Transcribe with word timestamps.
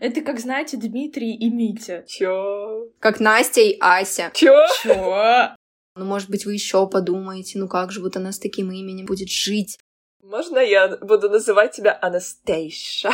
Это 0.00 0.22
как, 0.22 0.40
знаете, 0.40 0.78
Дмитрий 0.78 1.34
и 1.34 1.50
Митя. 1.50 2.04
Чё? 2.08 2.88
Как 3.00 3.20
Настя 3.20 3.60
и 3.60 3.76
Ася. 3.80 4.30
Чё? 4.32 4.64
Чё? 4.82 5.54
Ну, 5.94 6.04
может 6.06 6.30
быть, 6.30 6.46
вы 6.46 6.54
еще 6.54 6.88
подумаете, 6.88 7.58
ну 7.58 7.68
как 7.68 7.92
же 7.92 8.00
вот 8.00 8.16
она 8.16 8.32
с 8.32 8.38
таким 8.38 8.72
именем 8.72 9.04
будет 9.04 9.28
жить? 9.28 9.78
Можно 10.22 10.58
я 10.58 10.96
буду 10.96 11.28
называть 11.28 11.72
тебя 11.72 11.98
Анастейша? 12.00 13.10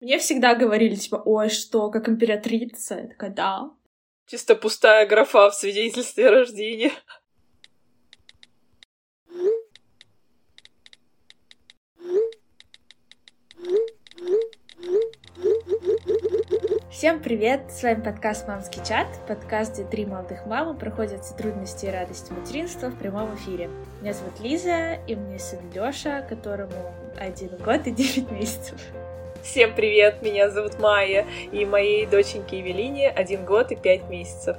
Мне 0.00 0.18
всегда 0.18 0.54
говорили, 0.54 0.96
типа, 0.96 1.22
ой, 1.24 1.48
что, 1.48 1.90
как 1.90 2.08
императрица? 2.10 2.96
Я 2.96 3.08
такая, 3.08 3.30
да. 3.30 3.70
Чисто 4.26 4.54
пустая 4.54 5.06
графа 5.06 5.48
в 5.48 5.54
свидетельстве 5.54 6.28
о 6.28 6.30
рождении. 6.32 6.92
Всем 16.98 17.20
привет! 17.20 17.60
С 17.70 17.84
вами 17.84 18.00
подкаст 18.02 18.48
«Мамский 18.48 18.82
чат», 18.84 19.06
подкаст, 19.28 19.74
где 19.74 19.84
три 19.84 20.04
молодых 20.04 20.46
мамы 20.46 20.74
проходят 20.74 21.24
все 21.24 21.32
трудности 21.32 21.86
и 21.86 21.90
радости 21.90 22.32
материнства 22.32 22.88
в 22.88 22.98
прямом 22.98 23.36
эфире. 23.36 23.70
Меня 24.00 24.14
зовут 24.14 24.40
Лиза, 24.40 24.94
и 25.06 25.14
у 25.14 25.20
меня 25.20 25.38
сын 25.38 25.60
Лёша, 25.72 26.26
которому 26.28 26.72
один 27.16 27.50
год 27.58 27.86
и 27.86 27.92
девять 27.92 28.28
месяцев. 28.32 28.80
Всем 29.44 29.76
привет, 29.76 30.22
меня 30.22 30.50
зовут 30.50 30.80
Майя, 30.80 31.24
и 31.52 31.64
моей 31.64 32.04
доченьке 32.04 32.58
Евелине 32.58 33.10
один 33.10 33.44
год 33.44 33.70
и 33.70 33.76
пять 33.76 34.10
месяцев. 34.10 34.56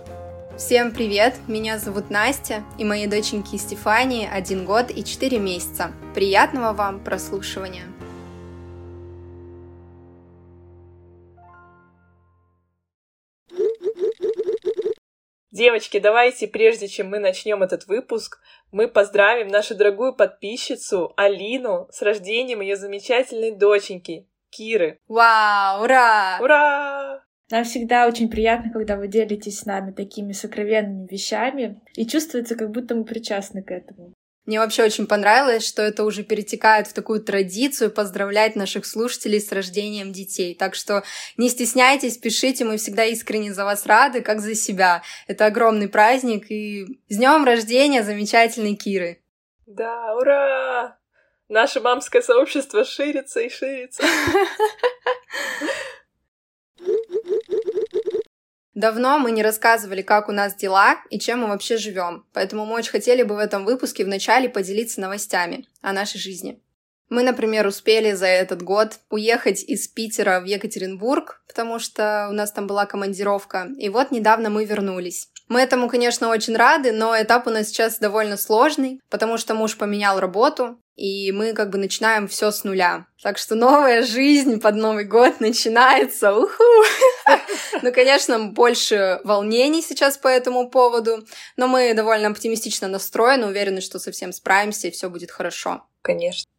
Всем 0.55 0.93
привет, 0.93 1.35
меня 1.49 1.77
зовут 1.77 2.09
Настя, 2.09 2.63
и 2.77 2.85
моей 2.85 3.07
доченьке 3.07 3.57
Стефании 3.57 4.25
один 4.31 4.63
год 4.63 4.91
и 4.91 5.03
четыре 5.03 5.39
месяца. 5.39 5.91
Приятного 6.15 6.71
вам 6.71 7.01
прослушивания! 7.01 7.83
Девочки, 15.59 15.99
давайте, 15.99 16.47
прежде 16.47 16.87
чем 16.87 17.09
мы 17.09 17.19
начнем 17.19 17.61
этот 17.61 17.85
выпуск, 17.87 18.39
мы 18.71 18.87
поздравим 18.87 19.49
нашу 19.49 19.75
дорогую 19.75 20.15
подписчицу 20.15 21.11
Алину 21.17 21.89
с 21.91 22.01
рождением 22.01 22.61
ее 22.61 22.77
замечательной 22.77 23.51
доченьки 23.51 24.25
Киры. 24.51 24.97
Вау, 25.09 25.83
ура! 25.83 26.39
Ура! 26.39 27.25
Нам 27.51 27.65
всегда 27.65 28.07
очень 28.07 28.29
приятно, 28.29 28.71
когда 28.71 28.95
вы 28.95 29.09
делитесь 29.09 29.59
с 29.59 29.65
нами 29.65 29.91
такими 29.91 30.31
сокровенными 30.31 31.09
вещами, 31.11 31.81
и 31.97 32.07
чувствуется, 32.07 32.55
как 32.55 32.71
будто 32.71 32.95
мы 32.95 33.03
причастны 33.03 33.61
к 33.61 33.71
этому. 33.71 34.13
Мне 34.49 34.59
вообще 34.59 34.83
очень 34.83 35.05
понравилось, 35.05 35.63
что 35.63 35.83
это 35.83 36.03
уже 36.03 36.23
перетекает 36.23 36.87
в 36.87 36.93
такую 36.93 37.21
традицию 37.21 37.91
поздравлять 37.91 38.55
наших 38.55 38.87
слушателей 38.87 39.39
с 39.39 39.51
рождением 39.51 40.11
детей. 40.11 40.55
Так 40.55 40.73
что 40.73 41.03
не 41.37 41.49
стесняйтесь, 41.49 42.17
пишите, 42.17 42.65
мы 42.65 42.77
всегда 42.77 43.05
искренне 43.05 43.53
за 43.53 43.63
вас 43.63 43.85
рады, 43.85 44.21
как 44.21 44.39
за 44.39 44.55
себя. 44.55 45.03
Это 45.27 45.45
огромный 45.45 45.87
праздник, 45.87 46.49
и 46.49 46.99
с 47.09 47.17
днем 47.17 47.45
рождения 47.45 48.01
замечательной 48.01 48.73
Киры! 48.73 49.21
Да, 49.67 50.15
ура! 50.15 50.97
Наше 51.47 51.79
мамское 51.79 52.23
сообщество 52.23 52.83
ширится 52.83 53.41
и 53.41 53.49
ширится. 53.49 54.01
Давно 58.79 59.19
мы 59.19 59.31
не 59.31 59.43
рассказывали, 59.43 60.01
как 60.01 60.29
у 60.29 60.31
нас 60.31 60.55
дела 60.55 61.01
и 61.09 61.19
чем 61.19 61.41
мы 61.41 61.47
вообще 61.49 61.75
живем, 61.75 62.25
поэтому 62.31 62.65
мы 62.65 62.75
очень 62.75 62.91
хотели 62.91 63.23
бы 63.23 63.35
в 63.35 63.39
этом 63.39 63.65
выпуске 63.65 64.05
вначале 64.05 64.47
поделиться 64.47 65.01
новостями 65.01 65.67
о 65.81 65.91
нашей 65.91 66.17
жизни. 66.17 66.61
Мы, 67.09 67.23
например, 67.23 67.67
успели 67.67 68.13
за 68.13 68.27
этот 68.27 68.61
год 68.61 68.99
уехать 69.09 69.63
из 69.63 69.89
Питера 69.89 70.39
в 70.39 70.45
Екатеринбург, 70.45 71.43
потому 71.45 71.77
что 71.77 72.27
у 72.29 72.33
нас 72.33 72.53
там 72.53 72.67
была 72.67 72.85
командировка, 72.85 73.67
и 73.77 73.89
вот 73.89 74.11
недавно 74.11 74.49
мы 74.49 74.63
вернулись. 74.63 75.27
Мы 75.49 75.61
этому, 75.61 75.89
конечно, 75.89 76.29
очень 76.29 76.55
рады, 76.55 76.91
но 76.91 77.19
этап 77.19 77.47
у 77.47 77.49
нас 77.49 77.67
сейчас 77.67 77.97
довольно 77.97 78.37
сложный, 78.37 79.01
потому 79.09 79.37
что 79.37 79.55
муж 79.55 79.77
поменял 79.77 80.19
работу, 80.19 80.79
и 80.95 81.31
мы 81.31 81.53
как 81.53 81.71
бы 81.71 81.79
начинаем 81.79 82.27
все 82.27 82.51
с 82.51 82.63
нуля. 82.63 83.07
Так 83.23 83.39
что 83.39 83.55
новая 83.55 84.03
жизнь 84.03 84.59
под 84.61 84.75
Новый 84.75 85.05
год 85.05 85.39
начинается. 85.39 86.33
Уху! 86.33 86.63
Ну, 87.81 87.93
конечно, 87.93 88.39
больше 88.39 89.21
волнений 89.23 89.81
сейчас 89.81 90.17
по 90.17 90.27
этому 90.27 90.69
поводу, 90.69 91.25
но 91.55 91.67
мы 91.67 91.93
довольно 91.93 92.27
оптимистично 92.27 92.87
настроены, 92.87 93.45
уверены, 93.47 93.79
что 93.79 93.99
совсем 93.99 94.33
справимся 94.33 94.87
и 94.87 94.91
все 94.91 95.09
будет 95.09 95.31
хорошо. 95.31 95.83
Конечно. 96.01 96.49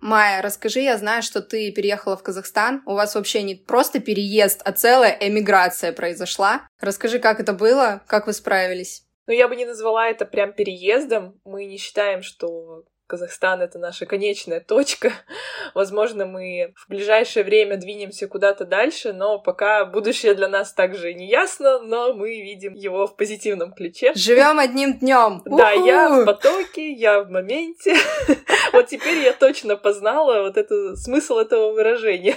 Майя, 0.00 0.42
расскажи, 0.42 0.80
я 0.80 0.96
знаю, 0.98 1.22
что 1.22 1.40
ты 1.40 1.72
переехала 1.72 2.16
в 2.16 2.22
Казахстан. 2.22 2.82
У 2.86 2.94
вас 2.94 3.14
вообще 3.14 3.42
не 3.42 3.54
просто 3.54 4.00
переезд, 4.00 4.60
а 4.64 4.72
целая 4.72 5.16
эмиграция 5.20 5.92
произошла. 5.92 6.68
Расскажи, 6.80 7.18
как 7.18 7.40
это 7.40 7.52
было, 7.52 8.02
как 8.06 8.26
вы 8.26 8.32
справились? 8.32 9.04
Ну, 9.26 9.32
я 9.32 9.48
бы 9.48 9.56
не 9.56 9.64
назвала 9.64 10.08
это 10.08 10.24
прям 10.24 10.52
переездом. 10.52 11.40
Мы 11.44 11.64
не 11.64 11.78
считаем, 11.78 12.22
что 12.22 12.84
Казахстан— 13.06 13.60
это 13.62 13.78
наша 13.78 14.04
конечная 14.04 14.60
точка. 14.60 15.12
Возможно, 15.74 16.26
мы 16.26 16.74
в 16.76 16.88
ближайшее 16.88 17.44
время 17.44 17.76
двинемся 17.76 18.26
куда-то 18.26 18.64
дальше, 18.64 19.12
но 19.12 19.38
пока 19.38 19.84
будущее 19.84 20.34
для 20.34 20.48
нас 20.48 20.72
также 20.72 21.14
не 21.14 21.28
ясно, 21.28 21.78
но 21.78 22.12
мы 22.12 22.40
видим 22.40 22.74
его 22.74 23.06
в 23.06 23.16
позитивном 23.16 23.72
ключе. 23.72 24.12
Живем 24.14 24.58
одним 24.58 24.98
днем. 24.98 25.42
Да, 25.56 25.70
я 25.70 26.10
в 26.10 26.24
потоке, 26.26 26.92
я 26.92 27.22
в 27.22 27.30
моменте. 27.30 27.96
Вот 28.72 28.88
теперь 28.88 29.18
я 29.18 29.32
точно 29.32 29.76
познала 29.76 30.42
вот 30.42 30.56
это 30.56 30.96
смысл 30.96 31.38
этого 31.38 31.72
выражения. 31.72 32.36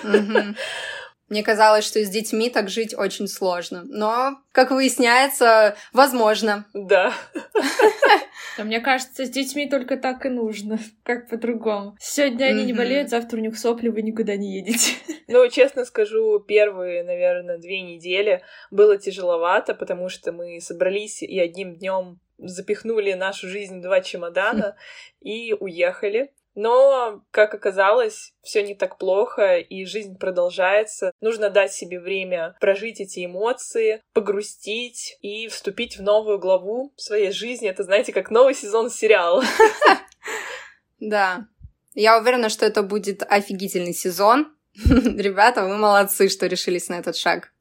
Мне 1.30 1.44
казалось, 1.44 1.86
что 1.86 2.04
с 2.04 2.10
детьми 2.10 2.50
так 2.50 2.70
жить 2.70 2.96
очень 2.98 3.28
сложно. 3.28 3.84
Но, 3.86 4.40
как 4.52 4.72
выясняется, 4.72 5.76
возможно. 5.94 6.66
Да. 6.74 7.14
А 8.58 8.64
мне 8.64 8.82
кажется, 8.82 9.26
с 9.26 9.30
детьми 9.30 9.70
только 9.70 9.96
так 9.96 10.26
и 10.26 10.30
нужно. 10.30 10.80
Как 11.04 11.30
по-другому. 11.30 11.96
Сегодня 12.00 12.46
они 12.46 12.66
не 12.66 12.74
болеют, 12.74 13.10
завтра 13.10 13.38
у 13.38 13.42
них 13.42 13.58
сопли, 13.58 13.90
вы 13.90 14.02
никуда 14.02 14.36
не 14.36 14.58
едете. 14.58 14.94
Ну, 15.28 15.48
честно 15.48 15.86
скажу, 15.86 16.40
первые, 16.40 17.04
наверное, 17.04 17.60
две 17.60 17.82
недели 17.82 18.42
было 18.72 18.98
тяжеловато, 18.98 19.76
потому 19.76 20.10
что 20.10 20.32
мы 20.32 20.60
собрались 20.60 21.22
и 21.22 21.40
одним 21.40 21.76
днем 21.76 22.20
запихнули 22.40 23.14
нашу 23.14 23.48
жизнь 23.48 23.80
в 23.80 23.82
два 23.82 24.02
чемодана 24.02 24.76
и 25.22 25.54
уехали. 25.54 26.32
Но, 26.56 27.24
как 27.32 27.54
оказалось, 27.54 28.34
все 28.42 28.64
не 28.64 28.76
так 28.76 28.98
плохо, 28.98 29.58
и 29.58 29.86
жизнь 29.86 30.18
продолжается. 30.18 31.12
Нужно 31.22 31.50
дать 31.50 31.74
себе 31.74 32.00
время 32.00 32.56
прожить 32.60 33.00
эти 33.00 33.26
эмоции, 33.26 34.02
погрустить 34.14 35.18
и 35.22 35.48
вступить 35.48 35.98
в 35.98 36.02
новую 36.02 36.40
главу 36.40 36.94
своей 36.98 37.32
жизни. 37.32 37.70
Это, 37.70 37.84
знаете, 37.84 38.12
как 38.12 38.32
новый 38.32 38.54
сезон 38.56 38.90
сериала. 38.90 39.44
Да. 41.00 41.48
Я 41.94 42.20
уверена, 42.20 42.50
что 42.50 42.66
это 42.66 42.84
будет 42.84 43.24
офигительный 43.24 43.94
сезон. 43.94 44.54
Ребята, 44.76 45.66
вы 45.66 45.78
молодцы, 45.78 46.30
что 46.30 46.46
решились 46.48 46.90
на 46.90 47.00
этот 47.00 47.16
шаг. 47.16 47.54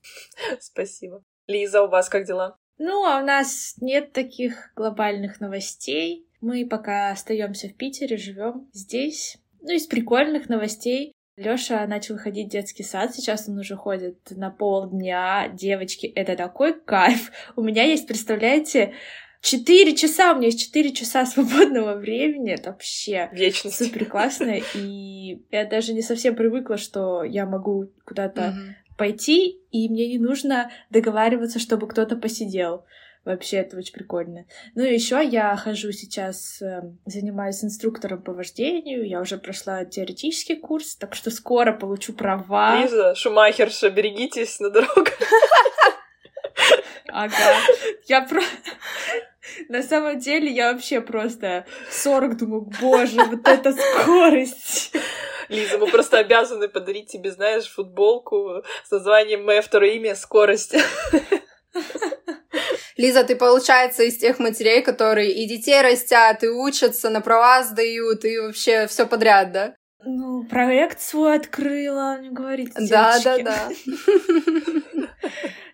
Спасибо. 0.60 1.22
Лиза, 1.46 1.82
у 1.82 1.88
вас 1.88 2.08
как 2.08 2.24
дела? 2.24 2.58
Ну, 2.78 3.04
а 3.04 3.20
у 3.20 3.24
нас 3.24 3.74
нет 3.80 4.12
таких 4.12 4.72
глобальных 4.76 5.40
новостей. 5.40 6.27
Мы 6.40 6.66
пока 6.66 7.10
остаемся 7.10 7.68
в 7.68 7.74
Питере, 7.74 8.16
живем 8.16 8.68
здесь. 8.72 9.38
Ну, 9.60 9.72
из 9.72 9.86
прикольных 9.86 10.48
новостей. 10.48 11.12
Лёша 11.36 11.86
начал 11.86 12.18
ходить 12.18 12.48
в 12.48 12.50
детский 12.50 12.82
сад, 12.82 13.14
сейчас 13.14 13.48
он 13.48 13.58
уже 13.58 13.76
ходит 13.76 14.18
на 14.30 14.50
полдня. 14.50 15.48
Девочки, 15.48 16.06
это 16.06 16.36
такой 16.36 16.78
кайф. 16.80 17.30
У 17.54 17.62
меня 17.62 17.84
есть, 17.84 18.08
представляете, 18.08 18.94
Четыре 19.40 19.94
часа, 19.94 20.32
у 20.32 20.36
меня 20.36 20.46
есть 20.46 20.60
четыре 20.60 20.92
часа 20.92 21.24
свободного 21.24 21.94
времени, 21.94 22.50
это 22.50 22.70
вообще 22.70 23.28
Вечность. 23.32 23.76
супер 23.76 24.04
классно, 24.06 24.58
и 24.74 25.44
я 25.50 25.64
даже 25.64 25.92
не 25.92 26.02
совсем 26.02 26.34
привыкла, 26.34 26.76
что 26.76 27.22
я 27.22 27.46
могу 27.46 27.92
куда-то 28.04 28.40
mm-hmm. 28.40 28.96
пойти, 28.96 29.60
и 29.70 29.88
мне 29.88 30.08
не 30.08 30.18
нужно 30.18 30.72
договариваться, 30.90 31.60
чтобы 31.60 31.86
кто-то 31.86 32.16
посидел. 32.16 32.84
Вообще, 33.24 33.58
это 33.58 33.76
очень 33.76 33.92
прикольно. 33.92 34.46
Ну 34.74 34.84
и 34.84 34.94
еще 34.94 35.22
я 35.24 35.56
хожу 35.56 35.92
сейчас, 35.92 36.62
э, 36.62 36.82
занимаюсь 37.04 37.62
инструктором 37.62 38.22
по 38.22 38.32
вождению. 38.32 39.06
Я 39.06 39.20
уже 39.20 39.38
прошла 39.38 39.84
теоретический 39.84 40.56
курс, 40.56 40.96
так 40.96 41.14
что 41.14 41.30
скоро 41.30 41.72
получу 41.72 42.12
права. 42.12 42.80
Лиза, 42.80 43.14
Шумахерша, 43.14 43.90
берегитесь 43.90 44.60
на 44.60 44.70
дорогах. 44.70 45.18
Ага. 47.08 47.60
Я 48.06 48.22
про... 48.22 48.40
На 49.68 49.82
самом 49.82 50.18
деле, 50.18 50.50
я 50.50 50.72
вообще 50.72 51.00
просто 51.00 51.66
40 51.90 52.36
думаю, 52.36 52.70
боже, 52.80 53.24
вот 53.24 53.46
эта 53.48 53.72
скорость. 53.72 54.94
Лиза, 55.48 55.78
мы 55.78 55.86
просто 55.88 56.18
обязаны 56.18 56.68
подарить 56.68 57.10
тебе, 57.10 57.30
знаешь, 57.30 57.66
футболку 57.68 58.62
с 58.84 58.90
названием 58.90 59.44
«Мое 59.44 59.62
второе 59.62 59.92
имя— 59.92 60.14
скорость». 60.16 60.76
Лиза, 62.98 63.22
ты, 63.22 63.36
получается, 63.36 64.02
из 64.02 64.18
тех 64.18 64.40
матерей, 64.40 64.82
которые 64.82 65.32
и 65.32 65.46
детей 65.46 65.80
растят, 65.80 66.42
и 66.42 66.48
учатся, 66.48 67.10
на 67.10 67.20
права 67.20 67.62
сдают, 67.62 68.24
и 68.24 68.38
вообще 68.38 68.88
все 68.88 69.06
подряд, 69.06 69.52
да? 69.52 69.74
Ну, 70.04 70.44
проект 70.44 71.00
свой 71.00 71.36
открыла, 71.36 72.20
не 72.20 72.30
говорите, 72.30 72.72
Да, 72.76 73.18
да, 73.22 73.38
да. 73.38 73.68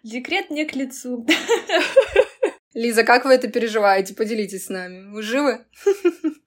Декрет 0.03 0.51
не 0.51 0.67
к 0.67 0.75
лицу. 0.75 1.27
Лиза, 2.75 3.05
как 3.05 3.25
вы 3.25 3.33
это 3.33 3.49
переживаете? 3.49 4.15
Поделитесь 4.15 4.67
с 4.67 4.69
нами. 4.69 5.11
Вы 5.11 5.23
живы? 5.23 5.65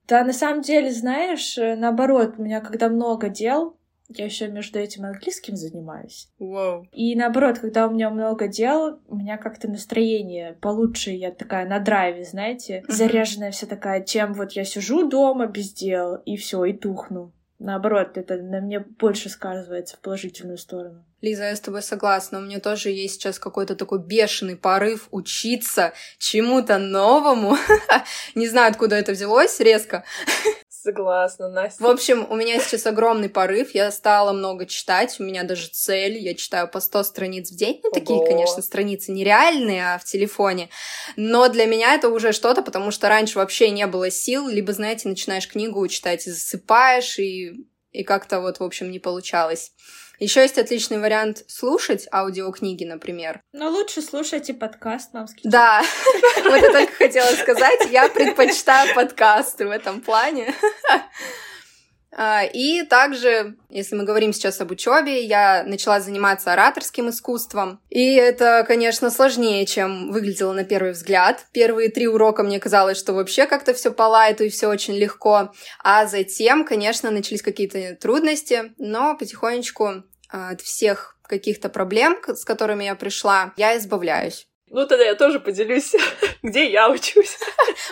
Да, 0.08 0.24
на 0.24 0.34
самом 0.34 0.62
деле, 0.62 0.92
знаешь, 0.92 1.58
э, 1.58 1.76
наоборот, 1.76 2.36
у 2.38 2.44
меня 2.44 2.62
когда 2.62 2.88
много 2.90 3.30
дел, 3.30 3.77
я 4.10 4.26
еще 4.26 4.48
между 4.48 4.80
этим 4.80 5.06
английским 5.06 5.56
занимаюсь. 5.56 6.30
Вау. 6.40 6.88
И 6.92 7.16
наоборот, 7.16 7.60
когда 7.60 7.88
у 7.88 7.92
меня 7.92 8.10
много 8.10 8.48
дел, 8.48 9.00
у 9.08 9.16
меня 9.16 9.38
как-то 9.38 9.68
настроение 9.68 10.54
получше, 10.62 11.12
я 11.12 11.32
такая 11.32 11.68
на 11.68 11.80
драйве, 11.80 12.24
знаете, 12.24 12.84
заряженная 12.88 13.52
вся 13.52 13.68
такая, 13.68 14.04
чем 14.04 14.34
вот 14.34 14.54
я 14.54 14.64
сижу 14.64 15.08
дома 15.08 15.48
без 15.48 15.74
дел, 15.74 16.16
и 16.26 16.38
все, 16.38 16.64
и 16.66 16.74
тухну. 16.74 17.34
Наоборот, 17.60 18.18
это 18.18 18.38
на 18.38 18.62
мне 18.62 18.80
больше 18.80 19.30
сказывается 19.30 19.98
в 19.98 20.00
положительную 20.00 20.60
сторону. 20.60 21.04
Лиза, 21.22 21.46
я 21.46 21.56
с 21.56 21.60
тобой 21.60 21.82
согласна. 21.82 22.38
У 22.38 22.42
меня 22.42 22.60
тоже 22.60 22.92
есть 22.92 23.16
сейчас 23.16 23.40
какой-то 23.40 23.76
такой 23.76 23.98
бешеный 24.00 24.56
порыв 24.56 25.08
учиться 25.10 25.94
чему-то 26.20 26.78
новому. 26.78 27.58
Не 28.36 28.48
знаю, 28.48 28.70
откуда 28.70 28.96
это 28.96 29.14
взялось 29.14 29.60
резко. 29.60 30.04
Согласна, 30.88 31.50
Настя. 31.50 31.84
В 31.84 31.88
общем, 31.88 32.26
у 32.30 32.36
меня 32.38 32.62
сейчас 32.62 32.86
огромный 32.86 33.28
порыв. 33.28 33.76
Я 33.76 33.92
стала 33.92 34.32
много 34.32 34.66
читать. 34.66 35.18
У 35.20 35.24
меня 35.24 35.44
даже 35.44 35.68
цель. 35.68 36.18
Я 36.18 36.34
читаю 36.34 36.70
по 36.70 36.80
100 36.80 37.04
страниц 37.04 37.52
в 37.52 37.58
день. 37.58 37.82
Ну, 37.84 37.92
такие, 37.92 38.26
конечно, 38.26 38.62
страницы 38.62 39.12
нереальные, 39.12 39.96
а 39.96 39.98
в 39.98 40.06
телефоне. 40.06 40.70
Но 41.18 41.50
для 41.50 41.66
меня 41.66 41.94
это 41.94 42.08
уже 42.08 42.32
что-то, 42.32 42.62
потому 42.62 42.92
что 42.92 43.10
раньше 43.10 43.38
вообще 43.38 43.70
не 43.70 43.86
было 43.86 44.10
сил. 44.10 44.48
Либо, 44.48 44.72
знаете, 44.72 45.10
начинаешь 45.10 45.50
книгу 45.50 45.86
читать 45.90 46.26
и 46.26 46.32
засыпаешь, 46.32 47.20
и, 47.20 47.68
и 47.92 48.04
как-то 48.06 48.40
вот, 48.40 48.62
в 48.62 48.64
общем, 48.64 48.90
не 48.90 49.00
получалось. 49.00 49.74
Еще 50.20 50.42
есть 50.42 50.58
отличный 50.58 51.00
вариант 51.00 51.44
слушать 51.48 52.08
аудиокниги, 52.12 52.84
например. 52.84 53.42
Но 53.54 53.70
лучше 53.70 54.02
слушайте 54.02 54.54
подкаст 54.54 55.14
«Мамский 55.14 55.48
Да, 55.48 55.84
вот 56.44 56.60
я 56.60 56.72
только 56.72 56.94
хотела 56.94 57.30
сказать, 57.36 57.92
я 57.92 58.10
предпочитаю 58.10 58.96
подкасты 58.96 59.68
в 59.68 59.72
этом 59.72 60.02
плане. 60.02 60.56
А, 62.18 62.44
И 62.44 62.82
также, 62.82 63.56
если 63.70 63.96
мы 63.96 64.04
говорим 64.04 64.34
сейчас 64.34 64.60
об 64.60 64.72
учебе, 64.72 65.24
я 65.24 65.64
начала 65.64 66.00
заниматься 66.00 66.52
ораторским 66.52 67.10
искусством. 67.10 67.80
И 67.90 68.16
это, 68.16 68.66
конечно, 68.68 69.12
сложнее, 69.12 69.68
чем 69.68 70.12
выглядело 70.12 70.52
на 70.52 70.64
первый 70.64 70.94
взгляд. 70.94 71.46
Первые 71.52 71.90
три 71.90 72.08
урока 72.08 72.42
мне 72.42 72.60
казалось, 72.60 72.98
что 72.98 73.14
вообще 73.14 73.46
как-то 73.46 73.76
все 73.76 73.92
по 73.92 74.04
лайту 74.04 74.44
и 74.46 74.50
все 74.50 74.68
очень 74.68 74.96
легко. 74.96 75.54
А 75.84 76.08
затем, 76.08 76.66
конечно, 76.66 77.12
начались 77.12 77.44
какие-то 77.44 77.96
трудности, 77.96 78.74
но 78.80 79.16
потихонечку 79.16 80.04
а, 80.30 80.50
от 80.50 80.62
всех 80.62 81.18
каких-то 81.22 81.70
проблем, 81.70 82.18
с 82.26 82.44
которыми 82.44 82.86
я 82.86 82.96
пришла, 82.96 83.54
я 83.58 83.78
избавляюсь. 83.78 84.47
Ну, 84.70 84.86
тогда 84.86 85.06
я 85.06 85.16
тоже 85.16 85.40
поделюсь, 85.40 85.96
где 86.44 86.70
я 86.70 86.90
учусь. 86.90 87.38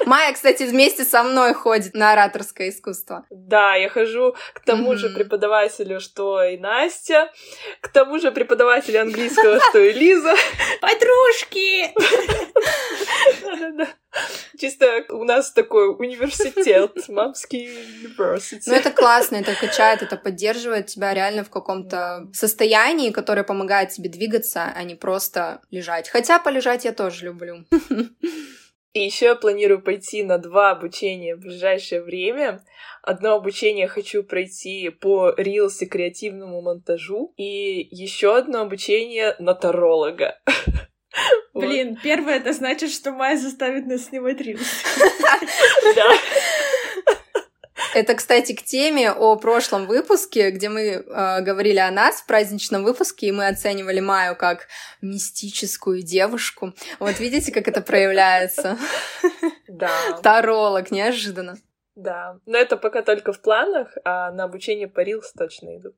Майя, 0.05 0.33
кстати, 0.33 0.63
вместе 0.63 1.05
со 1.05 1.23
мной 1.23 1.53
ходит 1.53 1.93
на 1.93 2.11
ораторское 2.11 2.69
искусство. 2.69 3.25
Да, 3.29 3.75
я 3.75 3.89
хожу 3.89 4.35
к 4.53 4.59
тому 4.59 4.95
же 4.95 5.09
преподавателю, 5.09 6.01
что 6.01 6.43
и 6.43 6.57
Настя, 6.57 7.31
к 7.79 7.87
тому 7.87 8.19
же 8.19 8.31
преподавателю 8.31 9.01
английского, 9.01 9.59
что 9.69 9.79
и 9.79 9.93
Лиза. 9.93 10.35
Подружки! 10.81 11.93
Да-да-да. 13.41 13.87
Чисто 14.59 15.05
у 15.09 15.23
нас 15.23 15.51
такой 15.51 15.89
университет, 15.89 16.91
мамский 17.09 17.67
университет. 17.67 18.67
Но 18.67 18.75
это 18.75 18.91
классно, 18.91 19.37
это 19.37 19.53
качает, 19.55 20.01
это 20.01 20.17
поддерживает 20.17 20.87
тебя 20.87 21.13
реально 21.13 21.43
в 21.43 21.49
каком-то 21.49 22.27
состоянии, 22.33 23.11
которое 23.11 23.43
помогает 23.43 23.89
тебе 23.89 24.09
двигаться, 24.09 24.71
а 24.73 24.83
не 24.83 24.95
просто 24.95 25.61
лежать. 25.71 26.09
Хотя 26.09 26.39
полежать 26.39 26.85
я 26.85 26.93
тоже 26.93 27.25
люблю. 27.25 27.65
И 28.93 29.03
еще 29.03 29.25
я 29.25 29.35
планирую 29.35 29.81
пойти 29.81 30.23
на 30.23 30.37
два 30.37 30.71
обучения 30.71 31.35
в 31.35 31.41
ближайшее 31.41 32.01
время. 32.01 32.63
Одно 33.01 33.33
обучение 33.33 33.89
хочу 33.89 34.23
пройти 34.23 34.89
по 34.89 35.33
рилс 35.35 35.81
и 35.81 35.85
креативному 35.85 36.61
монтажу, 36.61 37.33
и 37.35 37.87
еще 37.91 38.37
одно 38.37 38.61
обучение 38.61 39.35
на 39.37 39.53
таролога. 39.53 40.39
Блин, 41.53 41.97
первое 42.01 42.35
это 42.35 42.53
значит, 42.53 42.91
что 42.91 43.11
Майя 43.11 43.37
заставит 43.37 43.87
нас 43.87 44.05
снимать 44.05 44.41
рилс. 44.41 44.61
Да. 45.95 46.11
Это, 47.93 48.13
кстати, 48.15 48.53
к 48.53 48.61
теме 48.61 49.11
о 49.11 49.37
прошлом 49.37 49.85
выпуске, 49.85 50.51
где 50.51 50.67
мы 50.67 50.81
э, 50.81 51.41
говорили 51.41 51.79
о 51.79 51.91
нас 51.91 52.21
в 52.21 52.25
праздничном 52.25 52.83
выпуске, 52.83 53.27
и 53.27 53.31
мы 53.31 53.47
оценивали 53.47 54.01
Майю 54.01 54.35
как 54.35 54.67
мистическую 55.01 56.01
девушку. 56.01 56.73
Вот 56.99 57.19
видите, 57.19 57.53
как 57.53 57.69
это 57.69 57.79
проявляется? 57.79 58.77
Да. 59.69 59.91
Таролог, 60.21 60.91
неожиданно. 60.91 61.57
Да. 61.95 62.37
Но 62.45 62.57
это 62.57 62.75
пока 62.75 63.01
только 63.01 63.31
в 63.31 63.41
планах, 63.41 63.97
а 64.03 64.31
на 64.31 64.43
обучение 64.43 64.89
по 64.89 64.99
рилс 64.99 65.31
точно 65.31 65.77
иду. 65.77 65.93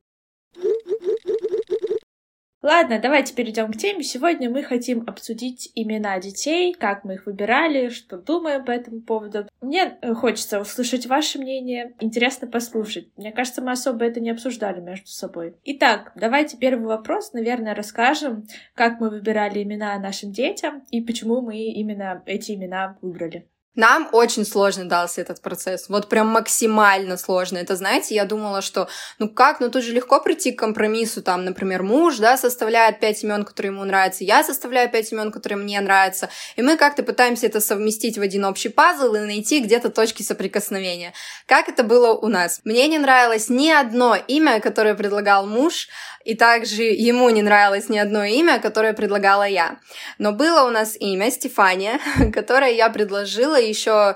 Ладно, 2.60 2.98
давайте 2.98 3.34
перейдем 3.34 3.72
к 3.72 3.76
теме. 3.76 4.02
Сегодня 4.02 4.50
мы 4.50 4.64
хотим 4.64 5.04
обсудить 5.06 5.70
имена 5.76 6.18
детей, 6.18 6.74
как 6.74 7.04
мы 7.04 7.14
их 7.14 7.26
выбирали, 7.26 7.88
что 7.88 8.18
думаем 8.18 8.64
по 8.64 8.72
этому 8.72 9.00
поводу. 9.00 9.46
Мне 9.60 9.96
э, 10.00 10.12
хочется 10.14 10.60
услышать 10.60 11.06
ваше 11.06 11.38
мнение, 11.38 11.94
интересно 12.00 12.48
послушать. 12.48 13.10
Мне 13.16 13.30
кажется, 13.30 13.62
мы 13.62 13.70
особо 13.70 14.04
это 14.04 14.18
не 14.18 14.30
обсуждали 14.30 14.80
между 14.80 15.06
собой. 15.06 15.54
Итак, 15.62 16.10
давайте 16.16 16.56
первый 16.56 16.86
вопрос, 16.86 17.32
наверное, 17.32 17.76
расскажем, 17.76 18.48
как 18.74 18.98
мы 18.98 19.10
выбирали 19.10 19.62
имена 19.62 19.96
нашим 20.00 20.32
детям 20.32 20.82
и 20.90 21.00
почему 21.00 21.40
мы 21.40 21.58
именно 21.58 22.24
эти 22.26 22.52
имена 22.52 22.98
выбрали. 23.00 23.46
Нам 23.78 24.08
очень 24.10 24.44
сложно 24.44 24.86
дался 24.86 25.20
этот 25.20 25.40
процесс. 25.40 25.88
Вот 25.88 26.08
прям 26.08 26.26
максимально 26.26 27.16
сложно. 27.16 27.58
Это, 27.58 27.76
знаете, 27.76 28.12
я 28.16 28.24
думала, 28.24 28.60
что 28.60 28.88
ну 29.20 29.28
как, 29.28 29.60
ну 29.60 29.70
тут 29.70 29.84
же 29.84 29.92
легко 29.92 30.20
прийти 30.20 30.50
к 30.50 30.58
компромиссу. 30.58 31.22
Там, 31.22 31.44
например, 31.44 31.84
муж, 31.84 32.16
да, 32.16 32.36
составляет 32.36 32.98
пять 32.98 33.22
имен, 33.22 33.44
которые 33.44 33.70
ему 33.70 33.84
нравятся, 33.84 34.24
я 34.24 34.42
составляю 34.42 34.90
пять 34.90 35.12
имен, 35.12 35.30
которые 35.30 35.58
мне 35.58 35.80
нравятся. 35.80 36.28
И 36.56 36.62
мы 36.62 36.76
как-то 36.76 37.04
пытаемся 37.04 37.46
это 37.46 37.60
совместить 37.60 38.18
в 38.18 38.20
один 38.20 38.46
общий 38.46 38.68
пазл 38.68 39.14
и 39.14 39.20
найти 39.20 39.60
где-то 39.60 39.90
точки 39.90 40.24
соприкосновения. 40.24 41.12
Как 41.46 41.68
это 41.68 41.84
было 41.84 42.14
у 42.14 42.26
нас? 42.26 42.60
Мне 42.64 42.88
не 42.88 42.98
нравилось 42.98 43.48
ни 43.48 43.70
одно 43.70 44.16
имя, 44.16 44.58
которое 44.58 44.96
предлагал 44.96 45.46
муж, 45.46 45.86
и 46.28 46.34
также 46.34 46.82
ему 46.82 47.30
не 47.30 47.40
нравилось 47.40 47.88
ни 47.88 47.96
одно 47.96 48.22
имя, 48.22 48.60
которое 48.60 48.92
предлагала 48.92 49.48
я. 49.48 49.78
Но 50.18 50.32
было 50.32 50.68
у 50.68 50.70
нас 50.70 50.94
имя 51.00 51.30
Стефания, 51.30 51.98
которое 52.34 52.72
я 52.72 52.90
предложила 52.90 53.58
еще 53.58 54.14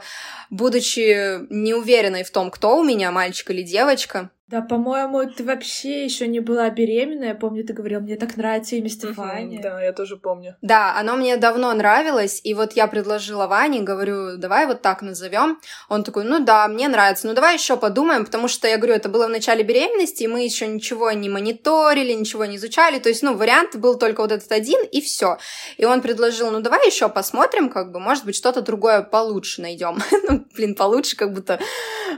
будучи 0.53 1.41
неуверенной 1.51 2.23
в 2.23 2.31
том, 2.31 2.51
кто 2.51 2.77
у 2.79 2.85
меня, 2.85 3.11
мальчик 3.11 3.51
или 3.51 3.63
девочка. 3.63 4.31
Да, 4.53 4.61
по-моему, 4.61 5.25
ты 5.31 5.45
вообще 5.45 6.05
еще 6.05 6.29
не 6.29 6.41
была 6.41 6.69
беременна. 6.69 7.25
Я 7.25 7.35
помню, 7.35 7.65
ты 7.65 7.73
говорил, 7.73 8.01
мне 8.01 8.17
так 8.17 8.37
нравится 8.37 8.77
имя 8.77 8.91
Стефания. 8.91 9.63
Да, 9.63 9.83
я 9.83 9.95
тоже 9.95 10.19
помню. 10.19 10.57
Да, 10.61 10.95
оно 10.95 11.17
мне 11.17 11.39
давно 11.39 11.73
нравилось, 11.73 12.39
и 12.45 12.53
вот 12.53 12.75
я 12.75 12.87
предложила 12.87 13.47
Ване, 13.47 13.81
говорю, 13.81 14.37
давай 14.37 14.67
вот 14.67 14.83
так 14.83 15.01
назовем. 15.01 15.59
Он 15.89 16.05
такой, 16.05 16.25
ну 16.25 16.45
да, 16.45 16.69
мне 16.69 16.89
нравится, 16.89 17.27
ну 17.29 17.33
давай 17.33 17.55
еще 17.55 17.79
подумаем, 17.79 18.27
потому 18.27 18.47
что 18.47 18.69
я 18.69 18.77
говорю, 18.77 18.93
это 18.93 19.09
было 19.09 19.27
в 19.27 19.31
начале 19.31 19.63
беременности, 19.63 20.25
и 20.25 20.29
мы 20.29 20.45
еще 20.45 20.67
ничего 20.67 21.11
не 21.13 21.31
мониторили, 21.31 22.13
ничего 22.13 22.45
не 22.45 22.57
изучали, 22.57 22.99
то 22.99 23.09
есть, 23.09 23.23
ну, 23.23 23.35
вариант 23.35 23.77
был 23.77 23.97
только 23.97 24.21
вот 24.21 24.33
этот 24.33 24.53
один, 24.53 24.85
и 24.85 25.01
все. 25.01 25.39
И 25.79 25.87
он 25.87 26.03
предложил, 26.03 26.51
ну 26.51 26.61
давай 26.61 26.87
еще 26.87 27.09
посмотрим, 27.09 27.71
как 27.71 27.91
бы, 27.91 28.01
может 28.01 28.27
быть, 28.27 28.37
что-то 28.37 28.61
другое 28.61 29.01
получше 29.01 29.63
найдем. 29.63 29.97
Ну, 30.29 30.42
блин, 30.57 30.75
получше, 30.75 31.17
как 31.17 31.33
будто 31.33 31.59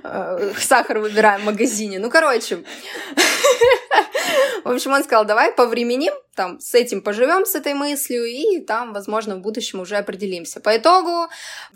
э, 0.02 0.52
сахар 0.58 0.98
выбираем 0.98 1.42
в 1.42 1.44
магазине. 1.44 1.98
Ну, 1.98 2.10
короче. 2.10 2.64
В 4.64 4.70
общем, 4.70 4.92
он 4.92 5.04
сказал, 5.04 5.26
давай 5.26 5.52
повременим, 5.52 6.14
там, 6.34 6.58
с 6.58 6.74
этим 6.74 7.02
поживем, 7.02 7.44
с 7.44 7.54
этой 7.54 7.74
мыслью, 7.74 8.24
и 8.24 8.60
там, 8.60 8.94
возможно, 8.94 9.36
в 9.36 9.40
будущем 9.40 9.80
уже 9.80 9.96
определимся. 9.96 10.60
По 10.60 10.76
итогу, 10.76 11.28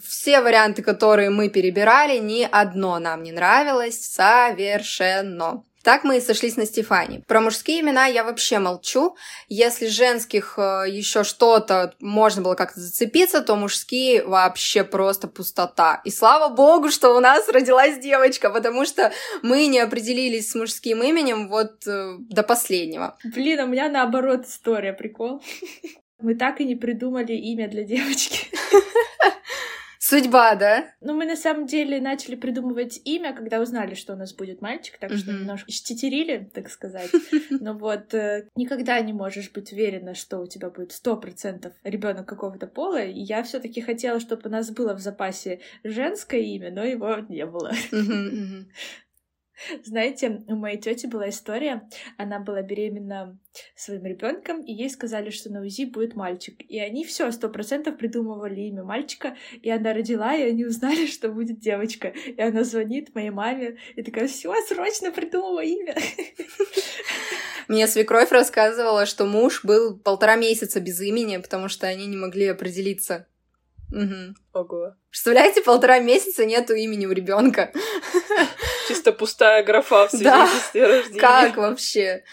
все 0.03 0.41
варианты, 0.41 0.83
которые 0.83 1.29
мы 1.29 1.51
перебирали, 1.51 2.19
ни 2.19 2.49
одно 2.51 2.99
нам 2.99 3.23
не 3.23 3.33
нравилось 3.33 4.01
совершенно. 4.01 5.63
Так 5.89 6.05
мы 6.05 6.19
и 6.19 6.21
сошлись 6.21 6.59
на 6.59 6.67
Стефани. 6.67 7.23
Про 7.27 7.41
мужские 7.41 7.81
имена 7.81 8.05
я 8.05 8.23
вообще 8.23 8.59
молчу. 8.59 9.17
Если 9.49 9.87
женских 9.87 10.59
э, 10.59 10.85
еще 10.87 11.25
что-то 11.25 11.95
можно 11.99 12.43
было 12.43 12.55
как-то 12.57 12.79
зацепиться, 12.79 13.41
то 13.41 13.57
мужские 13.57 14.23
вообще 14.23 14.85
просто 14.85 15.29
пустота. 15.29 16.03
И 16.05 16.11
слава 16.11 16.55
богу, 16.55 16.91
что 16.91 17.17
у 17.17 17.21
нас 17.21 17.49
родилась 17.49 17.99
девочка, 18.01 18.51
потому 18.51 18.85
что 18.85 19.13
мы 19.41 19.67
не 19.67 19.79
определились 19.79 20.51
с 20.51 20.55
мужским 20.55 21.03
именем 21.03 21.49
вот 21.49 21.87
э, 21.87 22.17
до 22.19 22.43
последнего. 22.43 23.17
Блин, 23.25 23.61
у 23.61 23.67
меня 23.69 23.89
наоборот 23.89 24.45
история, 24.45 24.93
прикол. 24.93 25.43
Мы 26.21 26.35
так 26.35 26.61
и 26.61 26.67
не 26.67 26.77
придумали 26.77 27.33
имя 27.33 27.67
для 27.67 27.85
девочки. 27.85 28.49
Судьба, 30.09 30.55
да? 30.55 30.87
Ну, 31.03 31.13
мы 31.13 31.27
на 31.27 31.37
самом 31.37 31.67
деле 31.67 32.01
начали 32.01 32.35
придумывать 32.35 32.99
имя, 33.05 33.35
когда 33.35 33.61
узнали, 33.61 33.95
что 33.95 34.15
у 34.15 34.17
нас 34.17 34.33
будет 34.33 34.63
мальчик, 34.63 34.97
так 34.97 35.13
что 35.13 35.31
немножко 35.31 35.71
щететерили, 35.71 36.49
так 36.55 36.71
сказать. 36.71 37.11
Но 37.51 37.75
вот 37.75 38.15
э, 38.15 38.49
никогда 38.57 38.99
не 39.01 39.13
можешь 39.13 39.51
быть 39.51 39.71
уверена, 39.71 40.15
что 40.15 40.39
у 40.39 40.47
тебя 40.47 40.71
будет 40.71 40.93
сто 40.93 41.19
процентов 41.19 41.75
ребенок 41.85 42.27
какого-то 42.27 42.67
пола. 42.67 43.05
И 43.05 43.21
я 43.21 43.43
все-таки 43.43 43.83
хотела, 43.83 44.19
чтобы 44.19 44.41
у 44.47 44.49
нас 44.49 44.71
было 44.71 44.95
в 44.95 45.01
запасе 45.01 45.61
женское 45.85 46.41
имя, 46.41 46.71
но 46.71 46.85
его 46.85 47.17
не 47.29 47.45
было. 47.45 47.73
Знаете, 49.85 50.43
у 50.47 50.57
моей 50.57 50.79
тети 50.79 51.07
была 51.07 51.29
история. 51.29 51.89
Она 52.17 52.39
была 52.39 52.63
беременна 52.63 53.39
своим 53.75 54.05
ребенком, 54.05 54.63
и 54.63 54.73
ей 54.73 54.91
сказали, 54.91 55.31
что 55.31 55.51
на 55.51 55.63
УЗИ 55.63 55.87
будет 55.87 56.15
мальчик. 56.15 56.61
И 56.69 56.79
они 56.79 57.05
все 57.05 57.31
сто 57.33 57.49
процентов 57.49 57.97
придумывали 57.97 58.61
имя 58.61 58.85
мальчика, 58.85 59.37
и 59.63 59.71
она 59.71 59.93
родила, 59.93 60.35
и 60.35 60.43
они 60.43 60.65
узнали, 60.65 61.07
что 61.11 61.29
будет 61.31 61.59
девочка. 61.59 62.09
И 62.09 62.41
она 62.41 62.65
звонит 62.65 63.15
моей 63.15 63.31
маме 63.31 63.79
и 63.97 64.03
такая: 64.03 64.29
все, 64.29 64.55
срочно 64.67 65.11
придумала 65.11 65.63
имя. 65.63 65.95
Мне 67.69 67.87
свекровь 67.87 68.33
рассказывала, 68.33 69.05
что 69.05 69.27
муж 69.27 69.63
был 69.63 69.99
полтора 69.99 70.37
месяца 70.37 70.81
без 70.81 71.01
имени, 71.03 71.37
потому 71.37 71.69
что 71.69 71.87
они 71.87 72.07
не 72.07 72.17
могли 72.17 72.47
определиться. 72.47 73.27
Угу. 73.91 74.35
Ого. 74.53 74.95
Представляете, 75.11 75.63
полтора 75.63 75.99
месяца 75.99 76.45
нету 76.45 76.75
имени 76.75 77.07
у 77.07 77.13
ребенка. 77.13 77.73
Чисто 78.89 79.13
пустая 79.13 79.63
графа 79.65 80.07
в 80.07 80.11
свидетельстве 80.11 80.81
да. 80.81 80.89
рождения. 80.89 81.21
Как 81.21 81.57
вообще? 81.57 82.25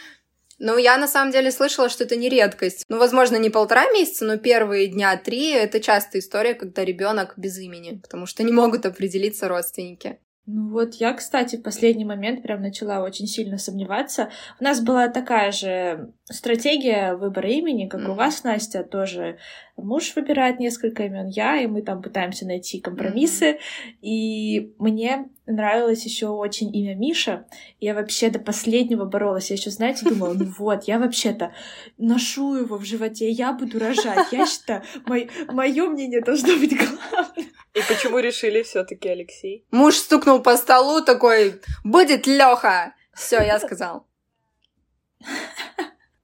Ну, 0.58 0.78
я 0.78 0.98
на 0.98 1.08
самом 1.08 1.32
деле 1.32 1.52
слышала, 1.52 1.90
что 1.90 2.06
это 2.06 2.16
не 2.16 2.30
редкость. 2.30 2.86
Ну, 2.88 2.98
возможно, 2.98 3.36
не 3.36 3.50
полтора 3.50 3.90
месяца, 3.92 4.26
но 4.26 4.38
первые 4.38 4.88
дня 4.88 5.18
три 5.18 5.52
это 5.52 5.82
частая 5.82 6.22
история, 6.22 6.54
когда 6.54 6.86
ребенок 6.86 7.34
без 7.36 7.58
имени, 7.58 8.00
потому 8.02 8.26
что 8.26 8.44
не 8.44 8.54
могут 8.54 8.86
определиться 8.86 9.48
родственники. 9.48 10.20
Ну 10.48 10.70
вот 10.70 10.94
я, 10.96 11.14
кстати, 11.14 11.56
в 11.56 11.64
последний 11.64 12.06
момент 12.06 12.44
прям 12.44 12.62
начала 12.62 13.02
очень 13.04 13.26
сильно 13.26 13.58
сомневаться. 13.58 14.30
У 14.60 14.64
нас 14.64 14.80
была 14.80 15.08
такая 15.08 15.52
же 15.52 16.14
стратегия 16.26 17.16
выбора 17.16 17.50
имени, 17.50 17.88
как 17.88 18.02
mm-hmm. 18.02 18.12
у 18.12 18.14
вас, 18.14 18.44
Настя, 18.44 18.84
тоже 18.84 19.40
муж 19.77 20.13
выбирает 20.15 20.60
несколько 20.60 21.03
имен, 21.03 21.27
я, 21.27 21.62
и 21.62 21.67
мы 21.67 21.82
там 21.82 22.01
пытаемся 22.01 22.46
найти 22.46 22.79
компромиссы. 22.79 23.51
Mm-hmm. 23.51 23.98
И 24.01 24.74
мне 24.79 25.29
нравилось 25.46 26.05
еще 26.05 26.27
очень 26.27 26.75
имя 26.75 26.96
Миша. 26.96 27.46
Я 27.79 27.94
вообще 27.94 28.29
до 28.29 28.39
последнего 28.39 29.05
боролась. 29.05 29.50
Я 29.50 29.58
еще, 29.58 29.70
знаете, 29.70 30.08
думала, 30.08 30.34
ну 30.34 30.46
вот, 30.58 30.86
я 30.86 31.00
вообще-то 31.00 31.53
ношу 31.98 32.55
его 32.55 32.77
в 32.77 32.86
животе, 32.86 33.29
я 33.29 33.53
буду 33.53 33.79
рожать. 33.79 34.32
Я 34.32 34.46
считаю, 34.46 34.84
мое 35.05 35.89
мнение 35.89 36.22
должно 36.22 36.55
быть 36.58 36.75
главным. 36.75 37.48
И 37.74 37.79
почему 37.88 38.20
решили 38.20 38.63
все-таки 38.63 39.10
Алексей? 39.10 39.65
Муж 39.72 39.96
стукнул 39.96 40.39
по 40.39 40.55
столу 40.58 41.01
такой, 41.01 41.62
будет 41.84 42.25
Леха. 42.27 42.96
Все, 43.13 43.41
я 43.41 43.60
сказал. 43.60 44.08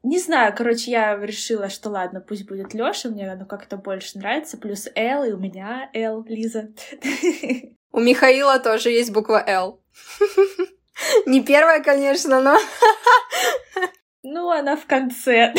Не 0.03 0.17
знаю, 0.17 0.53
короче, 0.57 0.89
я 0.89 1.15
решила, 1.15 1.69
что 1.69 1.89
ладно, 1.89 2.21
пусть 2.21 2.47
будет 2.47 2.73
Лёша, 2.73 3.09
мне 3.09 3.31
оно 3.31 3.45
как-то 3.45 3.77
больше 3.77 4.17
нравится, 4.17 4.57
плюс 4.57 4.87
Л, 4.95 5.23
и 5.23 5.31
у 5.31 5.37
меня 5.37 5.91
Л, 5.93 6.25
Лиза. 6.27 6.69
У 7.91 7.99
Михаила 7.99 8.59
тоже 8.59 8.89
есть 8.89 9.11
буква 9.11 9.43
Л. 9.45 9.79
Не 11.27 11.43
первая, 11.43 11.83
конечно, 11.83 12.41
но... 12.41 12.57
Ну, 14.23 14.49
она 14.49 14.75
в 14.75 14.85
конце. 14.85 15.53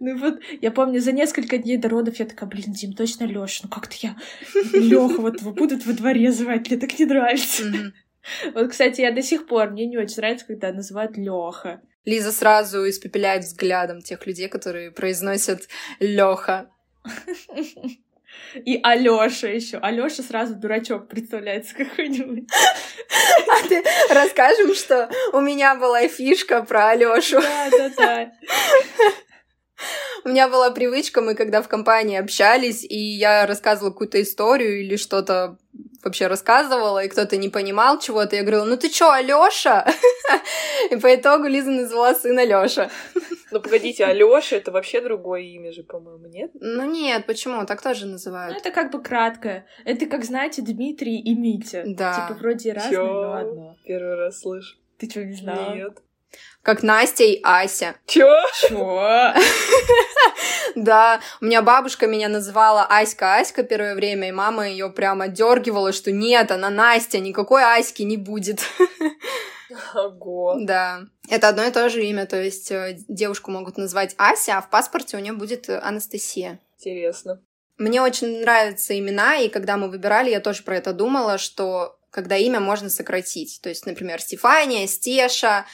Ну 0.00 0.18
вот, 0.18 0.40
я 0.60 0.70
помню, 0.70 1.00
за 1.00 1.12
несколько 1.12 1.56
дней 1.58 1.76
до 1.76 1.88
родов 1.88 2.16
я 2.18 2.26
такая, 2.26 2.48
блин, 2.48 2.72
Дим, 2.72 2.92
точно 2.92 3.24
Лёша, 3.24 3.62
ну 3.64 3.70
как-то 3.70 3.96
я 4.00 4.16
Лёха 4.72 5.20
вот 5.20 5.42
будут 5.42 5.86
во 5.86 5.92
дворе 5.92 6.30
звать, 6.32 6.68
мне 6.68 6.78
так 6.78 6.98
не 6.98 7.06
нравится. 7.06 7.62
Вот, 8.54 8.70
кстати, 8.70 9.00
я 9.00 9.12
до 9.12 9.22
сих 9.22 9.46
пор, 9.46 9.70
мне 9.70 9.86
не 9.86 9.96
очень 9.98 10.16
нравится, 10.16 10.46
когда 10.46 10.72
называют 10.72 11.16
Лёха. 11.16 11.80
Лиза 12.06 12.32
сразу 12.32 12.88
испепеляет 12.88 13.44
взглядом 13.44 14.00
тех 14.00 14.26
людей, 14.26 14.48
которые 14.48 14.92
произносят 14.92 15.68
Лёха. 16.00 16.70
И 18.64 18.80
Алёша 18.82 19.48
еще. 19.48 19.78
Алёша 19.78 20.22
сразу 20.22 20.54
дурачок 20.54 21.08
представляется 21.08 21.74
какой-нибудь. 21.74 22.48
А 23.48 23.68
ты 23.68 23.82
расскажем, 24.10 24.74
что 24.74 25.08
у 25.32 25.40
меня 25.40 25.76
была 25.76 26.08
фишка 26.08 26.62
про 26.62 26.90
Алёшу. 26.90 27.40
Да, 27.40 27.70
да, 27.70 27.90
да. 27.96 28.32
У 30.24 30.28
меня 30.28 30.48
была 30.48 30.70
привычка, 30.70 31.20
мы 31.20 31.34
когда 31.34 31.62
в 31.62 31.68
компании 31.68 32.18
общались, 32.18 32.82
и 32.82 32.98
я 32.98 33.46
рассказывала 33.46 33.92
какую-то 33.92 34.20
историю 34.20 34.80
или 34.82 34.96
что-то 34.96 35.58
вообще 36.06 36.28
рассказывала, 36.28 37.04
и 37.04 37.08
кто-то 37.08 37.36
не 37.36 37.48
понимал 37.48 37.98
чего-то, 37.98 38.36
я 38.36 38.42
говорила, 38.42 38.64
ну 38.64 38.76
ты 38.76 38.88
чё, 38.88 39.10
Алёша? 39.10 39.84
И 40.90 40.96
по 40.96 41.14
итогу 41.14 41.46
Лиза 41.46 41.70
назвала 41.70 42.14
сына 42.14 42.44
Лёша. 42.44 42.90
Ну 43.50 43.60
погодите, 43.60 44.04
Алёша 44.04 44.56
это 44.56 44.72
вообще 44.72 45.00
другое 45.00 45.42
имя 45.42 45.72
же, 45.72 45.82
по-моему, 45.82 46.26
нет? 46.26 46.50
Ну 46.54 46.84
нет, 46.84 47.26
почему? 47.26 47.66
Так 47.66 47.82
тоже 47.82 48.06
называют. 48.06 48.54
Ну 48.54 48.60
это 48.60 48.70
как 48.70 48.90
бы 48.92 49.02
краткое. 49.02 49.66
Это 49.84 50.06
как, 50.06 50.24
знаете, 50.24 50.62
Дмитрий 50.62 51.18
и 51.18 51.34
Митя. 51.34 51.82
Да. 51.86 52.14
Типа 52.14 52.38
вроде 52.38 52.72
разные, 52.72 52.98
но 52.98 53.32
одно. 53.34 53.76
Первый 53.84 54.14
раз 54.16 54.40
слышу. 54.40 54.76
Ты 54.98 55.10
что, 55.10 55.24
не 55.24 55.34
знала? 55.34 55.74
Нет. 55.74 55.98
Как 56.66 56.82
Настя 56.82 57.22
и 57.22 57.38
Ася. 57.44 57.94
Чё? 58.06 58.28
Чё? 58.68 59.32
Да, 60.74 61.20
у 61.40 61.44
меня 61.44 61.62
бабушка 61.62 62.08
меня 62.08 62.28
называла 62.28 62.84
Аська 62.90 63.36
Аська 63.36 63.62
первое 63.62 63.94
время, 63.94 64.28
и 64.28 64.32
мама 64.32 64.68
ее 64.68 64.90
прямо 64.90 65.28
дергивала, 65.28 65.92
что 65.92 66.10
нет, 66.10 66.50
она 66.50 66.68
Настя, 66.68 67.20
никакой 67.20 67.62
Аськи 67.62 68.02
не 68.02 68.16
будет. 68.16 68.62
Ого. 69.94 70.56
Да. 70.58 71.02
Это 71.30 71.50
одно 71.50 71.62
и 71.62 71.70
то 71.70 71.88
же 71.88 72.04
имя, 72.04 72.26
то 72.26 72.42
есть 72.42 72.72
э, 72.72 72.98
девушку 73.06 73.52
могут 73.52 73.78
назвать 73.78 74.16
Ася, 74.18 74.58
а 74.58 74.60
в 74.60 74.68
паспорте 74.68 75.16
у 75.16 75.20
нее 75.20 75.34
будет 75.34 75.70
Анастасия. 75.70 76.58
Интересно. 76.78 77.40
Мне 77.78 78.02
очень 78.02 78.40
нравятся 78.40 78.98
имена, 78.98 79.36
и 79.36 79.48
когда 79.48 79.76
мы 79.76 79.88
выбирали, 79.88 80.30
я 80.30 80.40
тоже 80.40 80.64
про 80.64 80.76
это 80.76 80.92
думала, 80.92 81.38
что 81.38 81.96
когда 82.10 82.36
имя 82.36 82.60
можно 82.60 82.88
сократить. 82.88 83.60
То 83.62 83.68
есть, 83.68 83.86
например, 83.86 84.20
Стефания, 84.20 84.86
Стеша, 84.86 85.66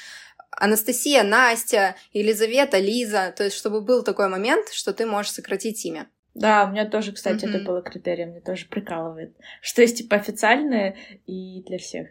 Анастасия, 0.52 1.22
Настя, 1.22 1.96
Елизавета, 2.12 2.78
Лиза. 2.78 3.32
То 3.36 3.44
есть, 3.44 3.56
чтобы 3.56 3.80
был 3.80 4.02
такой 4.02 4.28
момент, 4.28 4.68
что 4.70 4.92
ты 4.92 5.06
можешь 5.06 5.32
сократить 5.32 5.84
имя. 5.84 6.08
Да, 6.34 6.64
у 6.64 6.70
меня 6.70 6.88
тоже, 6.88 7.12
кстати, 7.12 7.44
mm-hmm. 7.44 7.56
это 7.56 7.64
было 7.64 7.82
критерием, 7.82 8.30
мне 8.30 8.40
тоже 8.40 8.66
прикалывает. 8.66 9.36
Что 9.60 9.82
есть, 9.82 9.98
типа, 9.98 10.16
официальное 10.16 10.96
и 11.26 11.62
для 11.66 11.78
всех. 11.78 12.08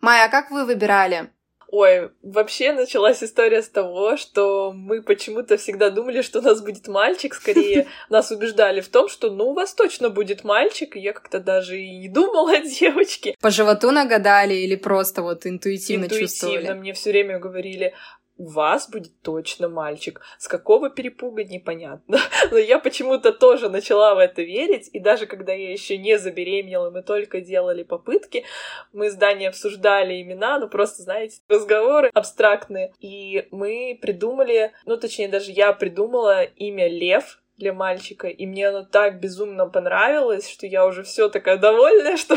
Майя, 0.00 0.24
а 0.24 0.30
как 0.30 0.50
вы 0.50 0.64
выбирали? 0.64 1.30
Ой, 1.72 2.10
вообще 2.20 2.74
началась 2.74 3.22
история 3.22 3.62
с 3.62 3.68
того, 3.70 4.18
что 4.18 4.72
мы 4.74 5.02
почему-то 5.02 5.56
всегда 5.56 5.88
думали, 5.88 6.20
что 6.20 6.40
у 6.40 6.42
нас 6.42 6.60
будет 6.60 6.86
мальчик, 6.86 7.32
скорее 7.32 7.86
нас 8.10 8.30
убеждали 8.30 8.82
в 8.82 8.90
том, 8.90 9.08
что 9.08 9.30
ну 9.30 9.48
у 9.48 9.54
вас 9.54 9.72
точно 9.72 10.10
будет 10.10 10.44
мальчик, 10.44 10.96
и 10.96 11.00
я 11.00 11.14
как-то 11.14 11.40
даже 11.40 11.80
и 11.80 11.96
не 11.96 12.10
думала 12.10 12.52
о 12.56 12.60
девочке. 12.60 13.34
По 13.40 13.50
животу 13.50 13.90
нагадали 13.90 14.52
или 14.52 14.76
просто 14.76 15.22
вот 15.22 15.46
интуитивно, 15.46 16.04
интуитивно 16.04 16.28
чувствовали? 16.28 16.56
Интуитивно, 16.56 16.78
мне 16.78 16.92
все 16.92 17.10
время 17.10 17.38
говорили, 17.38 17.94
у 18.42 18.46
вас 18.46 18.90
будет 18.90 19.12
точно 19.22 19.68
мальчик. 19.68 20.20
С 20.38 20.48
какого 20.48 20.90
перепуга, 20.90 21.44
непонятно. 21.44 22.18
Но 22.50 22.58
я 22.58 22.80
почему-то 22.80 23.32
тоже 23.32 23.68
начала 23.68 24.16
в 24.16 24.18
это 24.18 24.42
верить, 24.42 24.90
и 24.92 24.98
даже 24.98 25.26
когда 25.26 25.52
я 25.52 25.70
еще 25.70 25.96
не 25.96 26.18
забеременела, 26.18 26.90
мы 26.90 27.02
только 27.02 27.40
делали 27.40 27.84
попытки, 27.84 28.44
мы 28.92 29.10
с 29.10 29.14
Даней 29.14 29.48
обсуждали 29.48 30.20
имена, 30.20 30.58
ну 30.58 30.68
просто, 30.68 31.02
знаете, 31.02 31.38
разговоры 31.48 32.10
абстрактные, 32.12 32.92
и 32.98 33.46
мы 33.52 33.96
придумали, 34.02 34.72
ну 34.86 34.96
точнее 34.96 35.28
даже 35.28 35.52
я 35.52 35.72
придумала 35.72 36.42
имя 36.42 36.88
Лев, 36.88 37.41
для 37.62 37.72
мальчика, 37.72 38.26
и 38.26 38.44
мне 38.44 38.68
оно 38.68 38.82
так 38.82 39.20
безумно 39.20 39.66
понравилось, 39.68 40.50
что 40.50 40.66
я 40.66 40.84
уже 40.84 41.04
все 41.04 41.28
такая 41.28 41.58
довольная, 41.58 42.16
что 42.22 42.36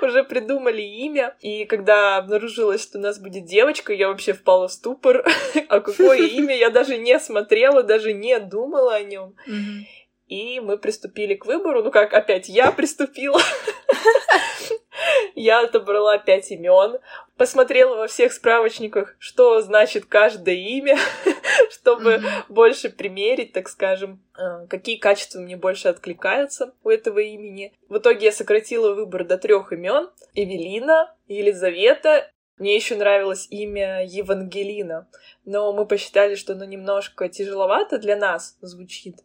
мы 0.00 0.08
уже 0.08 0.22
придумали 0.22 0.82
имя. 0.82 1.34
И 1.40 1.64
когда 1.64 2.16
обнаружилось, 2.16 2.82
что 2.82 2.98
у 2.98 3.00
нас 3.00 3.18
будет 3.18 3.44
девочка, 3.44 3.92
я 3.92 4.08
вообще 4.08 4.32
впала 4.32 4.68
в 4.68 4.72
ступор. 4.72 5.26
а 5.68 5.80
какое 5.80 6.28
имя 6.28 6.56
я 6.56 6.70
даже 6.70 6.96
не 6.96 7.18
смотрела, 7.18 7.82
даже 7.82 8.12
не 8.12 8.38
думала 8.38 8.94
о 8.94 9.02
нем. 9.02 9.34
И 10.26 10.60
мы 10.60 10.76
приступили 10.76 11.34
к 11.34 11.46
выбору. 11.46 11.82
Ну 11.82 11.90
как, 11.90 12.12
опять 12.12 12.48
я 12.48 12.72
приступила. 12.72 13.40
Я 15.34 15.60
отобрала 15.60 16.18
пять 16.18 16.50
имен, 16.50 16.98
посмотрела 17.36 17.96
во 17.96 18.06
всех 18.06 18.32
справочниках, 18.32 19.16
что 19.18 19.60
значит 19.60 20.06
каждое 20.06 20.54
имя, 20.54 20.96
чтобы 21.70 22.14
mm-hmm. 22.14 22.44
больше 22.48 22.88
примерить, 22.88 23.52
так 23.52 23.68
скажем, 23.68 24.22
э, 24.38 24.66
какие 24.68 24.96
качества 24.96 25.40
мне 25.40 25.56
больше 25.56 25.88
откликаются 25.88 26.72
у 26.82 26.88
этого 26.88 27.18
имени. 27.18 27.74
В 27.88 27.98
итоге 27.98 28.26
я 28.26 28.32
сократила 28.32 28.94
выбор 28.94 29.24
до 29.24 29.36
трех 29.36 29.72
имен: 29.72 30.08
Эвелина, 30.34 31.14
Елизавета. 31.28 32.30
Мне 32.58 32.74
еще 32.74 32.96
нравилось 32.96 33.48
имя 33.50 34.06
Евангелина, 34.06 35.06
но 35.44 35.74
мы 35.74 35.84
посчитали, 35.84 36.36
что 36.36 36.54
оно 36.54 36.64
немножко 36.64 37.28
тяжеловато 37.28 37.98
для 37.98 38.16
нас 38.16 38.56
звучит 38.62 39.16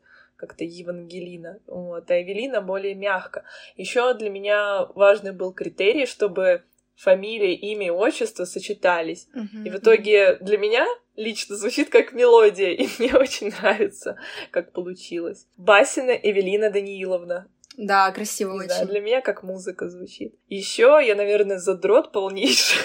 как-то 0.41 0.63
Евангелина, 0.63 1.59
вот, 1.67 2.09
а 2.09 2.21
Эвелина 2.21 2.61
более 2.61 2.95
мягко. 2.95 3.45
Еще 3.77 4.13
для 4.15 4.31
меня 4.31 4.87
важный 4.95 5.31
был 5.31 5.53
критерий, 5.53 6.07
чтобы 6.07 6.63
фамилия, 6.95 7.53
имя 7.53 7.87
и 7.87 7.89
отчество 7.91 8.45
сочетались. 8.45 9.27
Мгм. 9.33 9.65
И 9.65 9.69
в 9.69 9.75
итоге 9.77 10.37
для 10.41 10.57
меня 10.57 10.87
лично 11.15 11.55
звучит 11.55 11.89
как 11.89 12.13
мелодия, 12.13 12.69
и 12.71 12.87
мне 12.97 13.13
очень 13.13 13.49
нравится, 13.49 14.17
как 14.49 14.71
получилось. 14.71 15.47
Басина 15.57 16.11
Эвелина 16.11 16.71
Данииловна. 16.71 17.47
Да, 17.77 18.11
красиво 18.11 18.55
очень. 18.55 18.85
для 18.87 18.99
меня 18.99 19.21
как 19.21 19.43
музыка 19.43 19.89
звучит. 19.89 20.35
Еще 20.49 20.99
я, 21.05 21.15
наверное, 21.15 21.57
задрот 21.57 22.11
полнейший. 22.11 22.81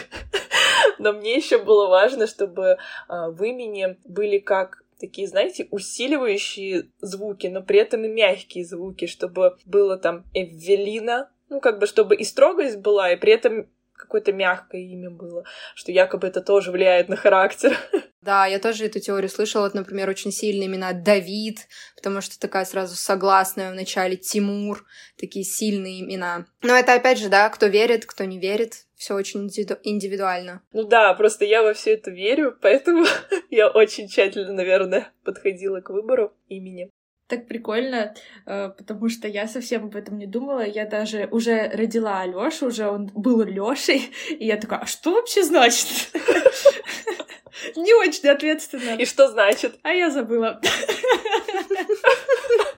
Но 0.99 1.13
мне 1.13 1.37
еще 1.37 1.59
было 1.59 1.89
важно, 1.89 2.27
чтобы 2.27 2.79
а, 3.09 3.31
в 3.31 3.43
имени 3.43 3.97
были 4.05 4.39
как 4.39 4.85
такие, 4.99 5.29
знаете, 5.29 5.69
усиливающие 5.71 6.89
звуки, 7.01 7.47
но 7.47 7.63
при 7.63 7.79
этом 7.79 8.05
и 8.05 8.09
мягкие 8.09 8.65
звуки, 8.65 9.07
чтобы 9.07 9.57
было 9.65 9.97
там 9.97 10.25
Эвелина, 10.35 11.31
ну, 11.49 11.61
как 11.61 11.79
бы, 11.79 11.87
чтобы 11.87 12.17
и 12.17 12.25
строгость 12.25 12.79
была, 12.79 13.13
и 13.13 13.17
при 13.17 13.33
этом 13.33 13.69
какое-то 13.97 14.33
мягкое 14.33 14.83
имя 14.83 15.11
было, 15.11 15.45
что 15.75 15.93
якобы 15.93 16.27
это 16.29 16.41
тоже 16.41 16.71
влияет 16.71 17.09
на 17.09 17.17
характер. 17.17 17.77
Да, 18.23 18.45
я 18.45 18.59
тоже 18.59 18.87
эту 18.87 18.99
теорию 18.99 19.31
слышала. 19.31 19.71
Например, 19.73 20.11
очень 20.11 20.33
сильные 20.33 20.67
имена 20.67 20.93
Давид, 20.93 21.69
потому 21.95 22.21
что 22.21 22.41
такая 22.41 22.65
сразу 22.65 22.97
согласная 22.97 23.71
в 23.71 23.77
начале 23.77 24.17
Тимур, 24.17 24.85
такие 25.17 25.45
сильные 25.45 26.01
имена. 26.01 26.45
Но 26.61 26.75
это 26.75 26.95
опять 26.95 27.21
же, 27.21 27.29
да, 27.29 27.49
кто 27.51 27.67
верит, 27.67 28.05
кто 28.05 28.25
не 28.25 28.41
верит, 28.41 28.86
все 28.97 29.15
очень 29.15 29.47
индивиду- 29.47 29.79
индивидуально. 29.83 30.63
Ну 30.73 30.85
да, 30.85 31.13
просто 31.15 31.45
я 31.45 31.63
во 31.63 31.75
все 31.75 31.95
это 31.95 32.11
верю, 32.11 32.57
поэтому 32.61 33.05
я 33.51 33.69
очень 33.69 34.09
тщательно, 34.09 34.53
наверное, 34.53 35.13
подходила 35.25 35.81
к 35.81 35.91
выбору 35.91 36.33
имени. 36.49 36.91
Так 37.29 37.49
прикольно, 37.49 38.15
э, 38.47 38.69
потому 38.69 39.09
что 39.09 39.27
я 39.27 39.49
совсем 39.49 39.87
об 39.87 39.97
этом 39.97 40.17
не 40.17 40.27
думала. 40.27 40.65
Я 40.65 40.87
даже 40.87 41.29
уже 41.33 41.69
родила 41.71 42.21
Алёшу, 42.21 42.67
уже 42.67 42.89
он 42.89 43.11
был 43.15 43.43
Лёшей, 43.43 44.11
и 44.31 44.47
я 44.47 44.57
такая, 44.57 44.81
а 44.81 44.87
что 44.87 45.13
вообще 45.13 45.43
значит? 45.43 45.89
Не 47.75 47.95
очень 47.95 48.29
ответственно. 48.29 48.97
И 48.97 49.07
что 49.07 49.29
значит? 49.29 49.79
А 49.83 49.93
я 49.93 50.11
забыла. 50.11 50.61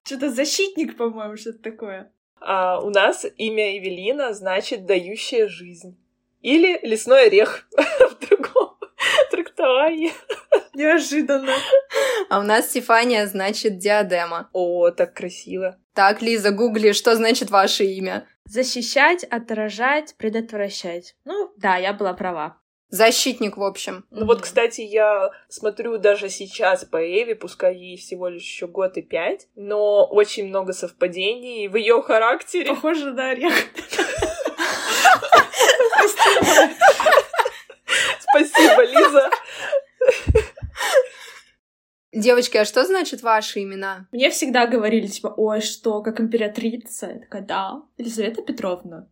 Что-то 0.04 0.30
защитник, 0.30 0.96
по-моему, 0.96 1.37
что-то 1.37 1.58
такое. 1.58 2.10
А 2.40 2.80
у 2.80 2.88
нас 2.88 3.26
имя 3.37 3.76
Эвелина 3.76 4.32
значит 4.32 4.87
«дающая 4.87 5.48
жизнь». 5.48 5.98
Или 6.40 6.78
«лесной 6.87 7.26
орех» 7.26 7.66
в 7.76 8.26
другом 8.26 8.76
трактовании. 9.30 10.12
Неожиданно. 10.75 11.52
А 12.30 12.38
у 12.38 12.42
нас 12.42 12.68
Стефания 12.71 13.26
значит 13.26 13.78
диадема. 13.78 14.49
О, 14.52 14.90
так 14.90 15.14
красиво. 15.14 15.76
Так, 15.95 16.23
Лиза, 16.23 16.50
гугли, 16.52 16.92
что 16.92 17.14
значит 17.16 17.50
ваше 17.50 17.85
имя? 17.85 18.26
Защищать, 18.45 19.25
отражать, 19.25 20.14
предотвращать. 20.16 21.16
Ну, 21.25 21.52
да, 21.57 21.76
я 21.76 21.92
была 21.92 22.12
права. 22.14 22.59
Защитник, 22.90 23.59
в 23.59 23.62
общем. 23.62 24.07
Ну 24.11 24.25
вот, 24.25 24.37
Мгм. 24.38 24.45
кстати, 24.45 24.80
я 24.80 25.30
смотрю 25.50 25.99
даже 25.99 26.30
сейчас 26.30 26.85
по 26.87 26.97
Эве, 26.97 27.35
пускай 27.35 27.76
ей 27.76 27.99
всего 27.99 28.28
лишь 28.28 28.42
еще 28.42 28.66
год 28.66 28.97
и 28.97 29.02
пять, 29.02 29.49
но 29.57 30.07
очень 30.07 30.47
много 30.49 30.73
совпадений 30.73 31.68
в 31.68 31.76
ее 31.76 32.00
характере. 32.00 32.66
Похоже 32.71 33.12
на 33.12 33.30
орех. 33.30 33.52
Спасибо, 38.20 38.82
Лиза. 38.84 39.30
Девочки, 42.12 42.56
а 42.56 42.64
что 42.64 42.84
значит 42.84 43.22
ваши 43.22 43.62
имена? 43.62 44.08
Мне 44.12 44.30
всегда 44.30 44.66
говорили, 44.66 45.06
типа, 45.06 45.34
ой, 45.36 45.60
что, 45.60 46.02
как 46.02 46.20
императрица? 46.20 47.06
Я 47.06 47.18
такая, 47.20 47.42
да, 47.42 47.82
Елизавета 47.98 48.42
Петровна. 48.42 49.08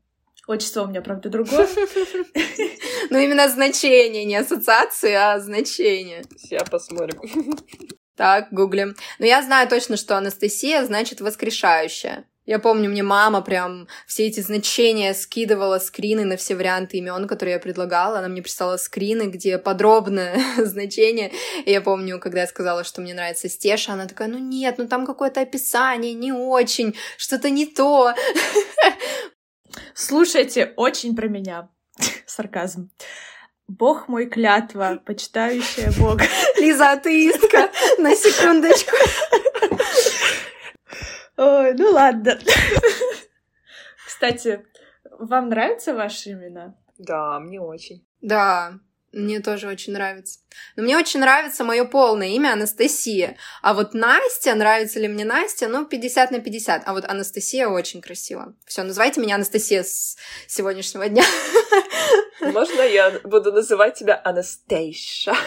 Отчество 0.47 0.83
у 0.83 0.87
меня, 0.87 1.03
правда, 1.03 1.29
другое. 1.29 1.69
Ну, 3.11 3.19
именно 3.19 3.49
значение, 3.49 4.25
не 4.25 4.35
ассоциации, 4.35 5.13
а 5.13 5.39
значение. 5.39 6.25
Сейчас 6.37 6.69
посмотрим. 6.69 7.21
Так, 8.17 8.49
гуглим. 8.51 8.97
Но 9.19 9.27
я 9.27 9.43
знаю 9.43 9.69
точно, 9.69 9.97
что 9.97 10.17
Анастасия 10.17 10.85
значит 10.85 11.21
воскрешающая. 11.21 12.25
Я 12.47 12.61
помню, 12.61 12.89
мне 12.89 13.03
мама 13.03 13.43
прям 13.43 13.89
все 14.07 14.27
эти 14.27 14.39
значения 14.39 15.15
скидывала, 15.15 15.81
скрины 15.81 16.25
на 16.25 16.37
все 16.37 16.55
варианты 16.55 16.99
имен, 16.99 17.27
которые 17.27 17.55
я 17.55 17.59
предлагала. 17.59 18.21
Она 18.21 18.29
мне 18.29 18.41
прислала 18.41 18.77
скрины, 18.77 19.25
где 19.25 19.59
подробное 19.59 20.41
значение. 20.65 21.33
И 21.65 21.73
я 21.73 21.81
помню, 21.81 22.21
когда 22.21 22.43
я 22.43 22.47
сказала, 22.47 22.85
что 22.85 23.01
мне 23.01 23.15
нравится 23.15 23.49
Стеша, 23.49 23.95
она 23.95 24.07
такая, 24.07 24.29
ну 24.29 24.39
нет, 24.39 24.77
ну 24.79 24.87
там 24.87 25.05
какое-то 25.07 25.41
описание, 25.41 26.15
не 26.15 26.33
очень, 26.33 26.97
что-то 27.17 27.51
не 27.51 27.67
то. 27.67 28.15
Слушайте, 29.95 30.73
очень 30.77 31.17
про 31.17 31.27
меня. 31.27 31.69
Сарказм. 32.27 32.91
Бог 33.67 34.07
мой 34.07 34.27
клятва, 34.27 35.03
почитающая 35.05 35.93
Бога. 35.99 36.25
Лиза 36.59 36.93
атеистка, 36.93 37.71
на 37.99 38.15
секундочку. 38.15 38.95
Ой, 41.37 41.75
ну 41.75 41.91
ладно. 41.91 42.39
Кстати, 44.07 44.65
вам 45.19 45.49
нравятся 45.49 45.95
ваши 45.95 46.33
имена? 46.33 46.75
Да, 46.99 47.39
мне 47.41 47.61
очень. 47.61 48.07
Да, 48.23 48.79
мне 49.13 49.41
тоже 49.41 49.69
очень 49.69 49.93
нравится. 49.93 50.41
Но 50.77 50.83
мне 50.83 50.97
очень 50.97 51.21
нравится 51.21 51.65
мое 51.65 51.85
полное 51.85 52.29
имя 52.29 52.53
Анастасия. 52.53 53.37
А 53.63 53.75
вот 53.75 53.93
Настя, 53.95 54.55
нравится 54.55 54.99
ли 54.99 55.09
мне 55.09 55.25
Настя, 55.25 55.69
ну, 55.69 55.85
50 55.85 56.31
на 56.31 56.41
50. 56.41 56.83
А 56.87 56.93
вот 56.93 57.05
Анастасия 57.05 57.69
очень 57.69 58.01
красиво. 58.01 58.55
Все, 58.67 58.83
называйте 58.83 59.21
меня 59.21 59.35
Анастасия 59.35 59.83
с 59.83 60.17
сегодняшнего 60.47 61.09
дня. 61.09 61.25
Можно 62.41 62.83
я 62.83 63.21
буду 63.25 63.53
называть 63.53 63.95
тебя 63.95 64.21
Анастейша? 64.25 65.35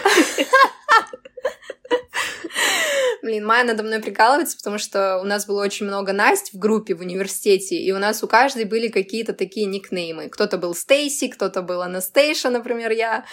Блин, 3.22 3.44
Майя 3.44 3.64
надо 3.64 3.82
мной 3.82 4.00
прикалывается, 4.00 4.56
потому 4.56 4.78
что 4.78 5.18
у 5.18 5.24
нас 5.24 5.46
было 5.46 5.62
очень 5.62 5.86
много 5.86 6.12
Насть 6.12 6.52
в 6.52 6.58
группе 6.58 6.94
в 6.94 7.00
университете, 7.00 7.76
и 7.76 7.92
у 7.92 7.98
нас 7.98 8.22
у 8.22 8.28
каждой 8.28 8.64
были 8.64 8.88
какие-то 8.88 9.34
такие 9.34 9.66
никнеймы. 9.66 10.28
Кто-то 10.28 10.56
был 10.56 10.74
Стейси, 10.74 11.28
кто-то 11.28 11.60
был 11.62 11.82
Анастейша, 11.82 12.50
например, 12.50 12.92
я. 12.92 13.24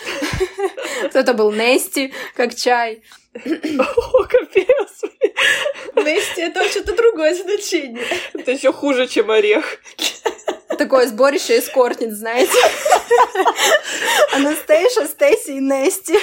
Кто-то 1.10 1.34
был 1.34 1.52
Нести, 1.52 2.14
как 2.36 2.56
чай. 2.56 3.04
О, 3.34 4.24
капец. 4.24 5.02
Нести— 5.96 6.42
это 6.42 6.68
что-то 6.70 6.96
другое 6.96 7.36
значение. 7.36 8.04
Это 8.34 8.52
еще 8.52 8.74
хуже, 8.74 9.08
чем 9.08 9.32
орех. 9.32 9.80
Такое 10.78 11.08
сборище 11.08 11.60
эскортниц, 11.60 12.14
знаете. 12.14 12.52
Анастейша, 14.34 15.08
Стейси 15.08 15.52
и 15.52 15.60
Нести. 15.60 16.18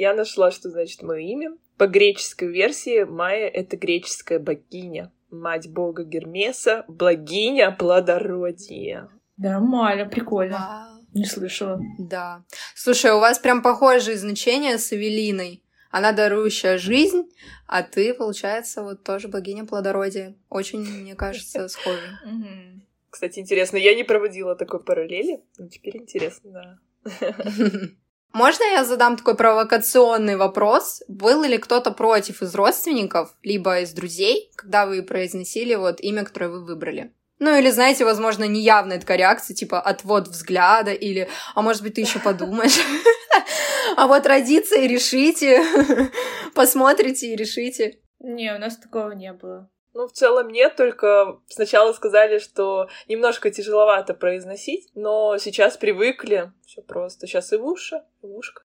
Я 0.00 0.14
нашла, 0.14 0.50
что 0.50 0.70
значит 0.70 1.02
мое 1.02 1.18
имя. 1.18 1.58
По 1.76 1.86
греческой 1.86 2.48
версии 2.48 3.04
Майя— 3.04 3.48
это 3.48 3.76
греческая 3.76 4.38
богиня, 4.38 5.12
мать 5.30 5.68
бога 5.68 6.04
Гермеса, 6.04 6.86
благиня 6.88 7.70
плодородия. 7.70 9.10
Нормально, 9.36 10.06
прикольно. 10.06 10.56
Вау. 10.56 11.04
Не 11.12 11.26
слышала. 11.26 11.78
Да. 11.98 12.44
Слушай, 12.74 13.12
у 13.12 13.18
вас 13.18 13.38
прям 13.38 13.60
похожие 13.60 14.16
значения 14.16 14.78
с 14.78 14.90
Эвелиной. 14.90 15.62
Она 15.90 16.12
дарующая 16.12 16.78
жизнь, 16.78 17.30
а 17.66 17.82
ты, 17.82 18.14
получается, 18.14 18.82
вот 18.82 19.04
тоже 19.04 19.28
богиня 19.28 19.66
плодородия. 19.66 20.34
Очень, 20.48 20.80
мне 20.80 21.14
кажется, 21.14 21.68
схожи. 21.68 22.16
Кстати, 23.10 23.38
интересно, 23.38 23.76
я 23.76 23.94
не 23.94 24.04
проводила 24.04 24.56
такой 24.56 24.82
параллели, 24.82 25.44
но 25.58 25.68
теперь 25.68 25.98
интересно, 25.98 26.78
да. 27.04 27.04
Можно 28.32 28.62
я 28.64 28.84
задам 28.84 29.16
такой 29.16 29.36
провокационный 29.36 30.36
вопрос? 30.36 31.02
Был 31.08 31.42
ли 31.42 31.58
кто-то 31.58 31.90
против 31.90 32.42
из 32.42 32.54
родственников, 32.54 33.34
либо 33.42 33.80
из 33.80 33.92
друзей, 33.92 34.50
когда 34.54 34.86
вы 34.86 35.02
произносили 35.02 35.74
вот 35.74 36.00
имя, 36.00 36.24
которое 36.24 36.48
вы 36.48 36.64
выбрали? 36.64 37.12
Ну 37.40 37.56
или, 37.58 37.70
знаете, 37.70 38.04
возможно, 38.04 38.44
неявная 38.44 39.00
такая 39.00 39.16
реакция, 39.16 39.54
типа 39.54 39.80
отвод 39.80 40.28
взгляда, 40.28 40.92
или, 40.92 41.28
а 41.54 41.62
может 41.62 41.82
быть, 41.82 41.94
ты 41.94 42.02
еще 42.02 42.18
подумаешь. 42.18 42.78
А 43.96 44.06
вот 44.06 44.24
родиться 44.24 44.76
и 44.76 44.86
решите, 44.86 45.64
посмотрите 46.54 47.32
и 47.32 47.36
решите. 47.36 47.98
Не, 48.20 48.54
у 48.54 48.58
нас 48.58 48.76
такого 48.76 49.10
не 49.12 49.32
было. 49.32 49.68
Ну, 49.92 50.06
в 50.06 50.12
целом 50.12 50.48
нет, 50.48 50.76
только 50.76 51.40
сначала 51.48 51.92
сказали, 51.92 52.38
что 52.38 52.88
немножко 53.08 53.50
тяжеловато 53.50 54.14
произносить, 54.14 54.88
но 54.94 55.36
сейчас 55.38 55.76
привыкли. 55.76 56.52
Все 56.64 56.80
просто. 56.82 57.26
Сейчас 57.26 57.52
и 57.52 57.56
в 57.56 57.64
уши, 57.66 57.96
и 58.22 58.26
в 58.26 58.36
ушко. 58.36 58.62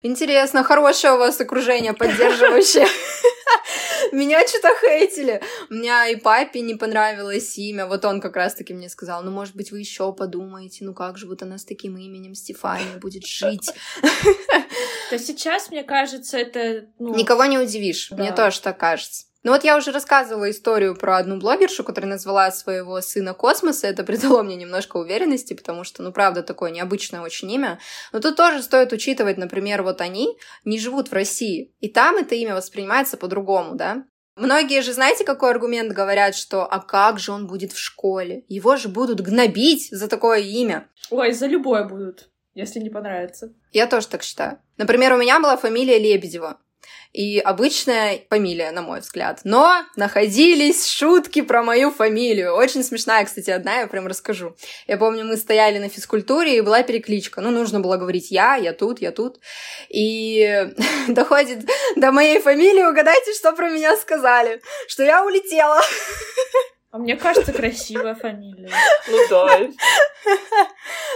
Интересно, 0.00 0.62
хорошее 0.62 1.14
у 1.14 1.18
вас 1.18 1.40
окружение 1.40 1.92
поддерживающее. 1.92 2.86
Меня 4.12 4.46
что-то 4.46 4.70
хейтили. 4.80 5.42
У 5.68 5.74
меня 5.74 6.08
и 6.08 6.16
папе 6.16 6.60
не 6.60 6.76
понравилось 6.76 7.58
имя. 7.58 7.86
Вот 7.86 8.04
он 8.04 8.20
как 8.20 8.36
раз-таки 8.36 8.72
мне 8.72 8.88
сказал, 8.88 9.22
ну, 9.22 9.30
может 9.30 9.54
быть, 9.54 9.70
вы 9.70 9.80
еще 9.80 10.12
подумаете, 10.12 10.84
ну, 10.84 10.94
как 10.94 11.18
же 11.18 11.26
вот 11.26 11.42
она 11.42 11.58
с 11.58 11.64
таким 11.64 11.98
именем 11.98 12.34
Стефания 12.34 12.96
будет 12.98 13.26
жить. 13.26 13.70
То 15.10 15.18
сейчас, 15.18 15.70
мне 15.70 15.82
кажется, 15.82 16.38
это... 16.38 16.86
Ну... 16.98 17.14
Никого 17.14 17.44
не 17.44 17.58
удивишь. 17.58 18.08
Да. 18.10 18.16
Мне 18.16 18.32
тоже 18.32 18.60
так 18.60 18.78
кажется. 18.78 19.26
Ну 19.44 19.52
вот 19.52 19.62
я 19.62 19.76
уже 19.76 19.92
рассказывала 19.92 20.50
историю 20.50 20.96
про 20.96 21.18
одну 21.18 21.38
блогершу, 21.38 21.84
которая 21.84 22.10
назвала 22.10 22.50
своего 22.50 23.00
сына 23.00 23.34
Космоса. 23.34 23.86
Это 23.86 24.02
придало 24.04 24.42
мне 24.42 24.56
немножко 24.56 24.96
уверенности, 24.96 25.54
потому 25.54 25.84
что, 25.84 26.02
ну, 26.02 26.12
правда, 26.12 26.42
такое 26.42 26.70
необычное 26.70 27.20
очень 27.20 27.50
имя. 27.50 27.78
Но 28.12 28.20
тут 28.20 28.36
тоже 28.36 28.62
стоит 28.62 28.92
учитывать, 28.92 29.36
например, 29.36 29.82
вот 29.82 30.00
они 30.00 30.36
не 30.64 30.78
живут 30.78 31.08
в 31.08 31.12
России, 31.12 31.72
и 31.80 31.88
там 31.88 32.16
это 32.16 32.34
имя 32.34 32.54
воспринимается 32.54 33.16
по-другому, 33.16 33.74
да? 33.76 34.04
Многие 34.36 34.82
же, 34.82 34.92
знаете, 34.92 35.24
какой 35.24 35.50
аргумент 35.50 35.92
говорят, 35.92 36.36
что 36.36 36.64
«а 36.64 36.80
как 36.80 37.18
же 37.18 37.32
он 37.32 37.48
будет 37.48 37.72
в 37.72 37.78
школе? 37.78 38.44
Его 38.48 38.76
же 38.76 38.88
будут 38.88 39.20
гнобить 39.20 39.88
за 39.90 40.08
такое 40.08 40.38
имя». 40.38 40.88
Ой, 41.10 41.32
за 41.32 41.46
любое 41.46 41.84
будут, 41.84 42.30
если 42.54 42.78
не 42.78 42.88
понравится. 42.88 43.52
Я 43.72 43.88
тоже 43.88 44.06
так 44.06 44.22
считаю. 44.22 44.60
Например, 44.76 45.12
у 45.12 45.18
меня 45.18 45.40
была 45.40 45.56
фамилия 45.56 45.98
Лебедева 45.98 46.60
и 47.12 47.38
обычная 47.38 48.20
фамилия, 48.28 48.70
на 48.70 48.82
мой 48.82 49.00
взгляд. 49.00 49.40
Но 49.44 49.72
находились 49.96 50.86
шутки 50.86 51.40
про 51.40 51.62
мою 51.62 51.90
фамилию. 51.90 52.54
Очень 52.54 52.84
смешная, 52.84 53.24
кстати, 53.24 53.50
одна, 53.50 53.80
я 53.80 53.86
прям 53.86 54.06
расскажу. 54.06 54.54
Я 54.86 54.98
помню, 54.98 55.24
мы 55.24 55.36
стояли 55.36 55.78
на 55.78 55.88
физкультуре, 55.88 56.56
и 56.56 56.60
была 56.60 56.82
перекличка. 56.82 57.40
Ну, 57.40 57.50
нужно 57.50 57.80
было 57.80 57.96
говорить 57.96 58.30
«я», 58.30 58.56
«я 58.56 58.72
тут», 58.72 59.00
«я 59.00 59.10
тут». 59.10 59.40
И 59.88 60.70
доходит 61.08 61.68
до 61.96 62.12
моей 62.12 62.40
фамилии, 62.40 62.84
угадайте, 62.84 63.32
что 63.34 63.52
про 63.52 63.70
меня 63.70 63.96
сказали. 63.96 64.60
Что 64.86 65.02
я 65.02 65.24
улетела. 65.24 65.80
А 66.90 66.98
мне 66.98 67.16
кажется, 67.16 67.52
красивая 67.52 68.14
фамилия. 68.14 68.70
Ну 69.08 69.18
да. 69.28 69.60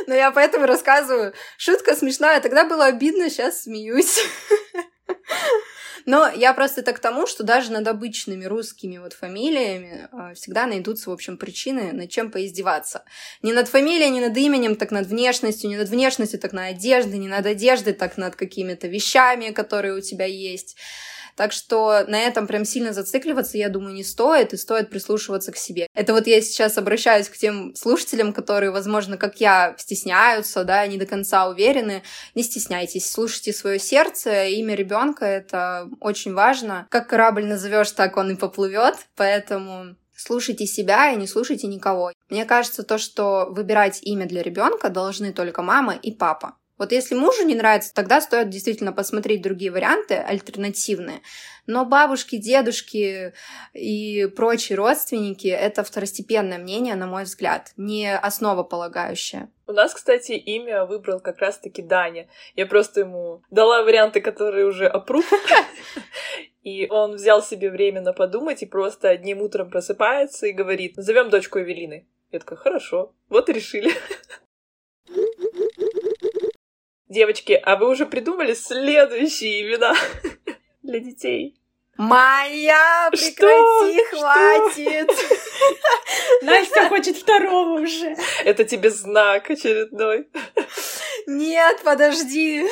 Но 0.06 0.14
я 0.14 0.30
поэтому 0.30 0.66
рассказываю. 0.66 1.32
Шутка 1.56 1.96
смешная. 1.96 2.40
Тогда 2.40 2.64
было 2.64 2.86
обидно, 2.86 3.30
сейчас 3.30 3.62
смеюсь. 3.62 4.18
Но 6.06 6.28
я 6.28 6.52
просто 6.54 6.80
это 6.80 6.92
к 6.92 6.98
тому, 6.98 7.26
что 7.26 7.44
даже 7.44 7.72
над 7.72 7.86
обычными 7.86 8.44
русскими 8.44 8.98
вот 8.98 9.12
фамилиями 9.12 10.08
э, 10.12 10.34
всегда 10.34 10.66
найдутся, 10.66 11.10
в 11.10 11.12
общем, 11.12 11.36
причины, 11.36 11.92
над 11.92 12.10
чем 12.10 12.30
поиздеваться. 12.30 13.04
Не 13.42 13.52
над 13.52 13.68
фамилией, 13.68 14.10
не 14.10 14.20
над 14.20 14.36
именем, 14.36 14.76
так 14.76 14.90
над 14.90 15.06
внешностью, 15.06 15.70
не 15.70 15.76
над 15.76 15.88
внешностью, 15.88 16.40
так 16.40 16.52
над 16.52 16.76
одеждой, 16.76 17.18
не 17.18 17.28
над 17.28 17.46
одеждой, 17.46 17.92
так 17.92 18.16
над 18.16 18.36
какими-то 18.36 18.88
вещами, 18.88 19.50
которые 19.50 19.94
у 19.94 20.00
тебя 20.00 20.26
есть. 20.26 20.76
Так 21.36 21.52
что 21.52 22.04
на 22.06 22.20
этом 22.20 22.46
прям 22.46 22.64
сильно 22.64 22.92
зацикливаться, 22.92 23.58
я 23.58 23.68
думаю, 23.68 23.94
не 23.94 24.04
стоит, 24.04 24.52
и 24.52 24.56
стоит 24.56 24.90
прислушиваться 24.90 25.52
к 25.52 25.56
себе. 25.56 25.88
Это 25.94 26.12
вот 26.12 26.26
я 26.26 26.40
сейчас 26.40 26.78
обращаюсь 26.78 27.28
к 27.28 27.36
тем 27.36 27.74
слушателям, 27.74 28.32
которые, 28.32 28.70
возможно, 28.70 29.16
как 29.16 29.40
я, 29.40 29.74
стесняются, 29.78 30.64
да, 30.64 30.86
не 30.86 30.98
до 30.98 31.06
конца 31.06 31.48
уверены. 31.48 32.02
Не 32.34 32.42
стесняйтесь, 32.42 33.10
слушайте 33.10 33.52
свое 33.52 33.78
сердце, 33.78 34.46
имя 34.46 34.74
ребенка 34.74 35.24
это 35.24 35.88
очень 36.00 36.34
важно. 36.34 36.86
Как 36.90 37.08
корабль 37.08 37.46
назовешь, 37.46 37.92
так 37.92 38.16
он 38.16 38.32
и 38.32 38.36
поплывет, 38.36 38.94
поэтому 39.16 39.96
слушайте 40.16 40.66
себя 40.66 41.12
и 41.12 41.16
не 41.16 41.26
слушайте 41.26 41.66
никого. 41.66 42.12
Мне 42.28 42.44
кажется, 42.44 42.82
то, 42.82 42.98
что 42.98 43.46
выбирать 43.50 44.00
имя 44.02 44.26
для 44.26 44.42
ребенка 44.42 44.88
должны 44.88 45.32
только 45.32 45.62
мама 45.62 45.94
и 45.94 46.12
папа. 46.12 46.56
Вот 46.82 46.90
если 46.90 47.14
мужу 47.14 47.44
не 47.44 47.54
нравится, 47.54 47.94
тогда 47.94 48.20
стоит 48.20 48.48
действительно 48.48 48.92
посмотреть 48.92 49.40
другие 49.40 49.70
варианты, 49.70 50.16
альтернативные. 50.16 51.20
Но 51.68 51.84
бабушки, 51.84 52.38
дедушки 52.38 53.34
и 53.72 54.26
прочие 54.34 54.76
родственники— 54.76 55.46
это 55.46 55.84
второстепенное 55.84 56.58
мнение, 56.58 56.96
на 56.96 57.06
мой 57.06 57.22
взгляд, 57.22 57.72
не 57.76 58.12
основополагающее. 58.12 59.48
У 59.68 59.72
нас, 59.72 59.94
кстати, 59.94 60.32
имя 60.32 60.84
выбрал 60.84 61.20
как 61.20 61.38
раз-таки 61.38 61.82
Даня. 61.82 62.26
Я 62.56 62.66
просто 62.66 63.02
ему 63.02 63.44
дала 63.48 63.84
варианты, 63.84 64.20
которые 64.20 64.66
уже 64.66 64.88
опрув. 64.88 65.30
И 66.64 66.88
он 66.90 67.12
взял 67.12 67.44
себе 67.44 67.70
время 67.70 68.00
на 68.00 68.12
подумать 68.12 68.62
и 68.62 68.66
просто 68.66 69.08
одним 69.08 69.40
утром 69.40 69.70
просыпается 69.70 70.48
и 70.48 70.52
говорит, 70.52 70.96
назовем 70.96 71.30
дочку 71.30 71.60
Эвелины. 71.60 72.08
Я 72.32 72.40
такая, 72.40 72.58
хорошо, 72.58 73.14
вот 73.28 73.48
и 73.48 73.52
решили. 73.52 73.92
Девочки, 77.12 77.52
а 77.62 77.76
вы 77.76 77.90
уже 77.90 78.06
придумали 78.06 78.54
следующие 78.54 79.60
имена 79.60 79.94
для 80.82 80.98
детей? 80.98 81.54
Майя, 81.98 83.10
прекрати, 83.10 83.98
Что? 83.98 84.16
хватит! 84.16 85.10
Настя 86.42 86.88
хочет 86.88 87.18
второго 87.18 87.80
уже. 87.82 88.16
Это 88.46 88.64
тебе 88.64 88.88
знак 88.88 89.50
очередной. 89.50 90.26
Нет, 91.26 91.82
подожди. 91.84 92.66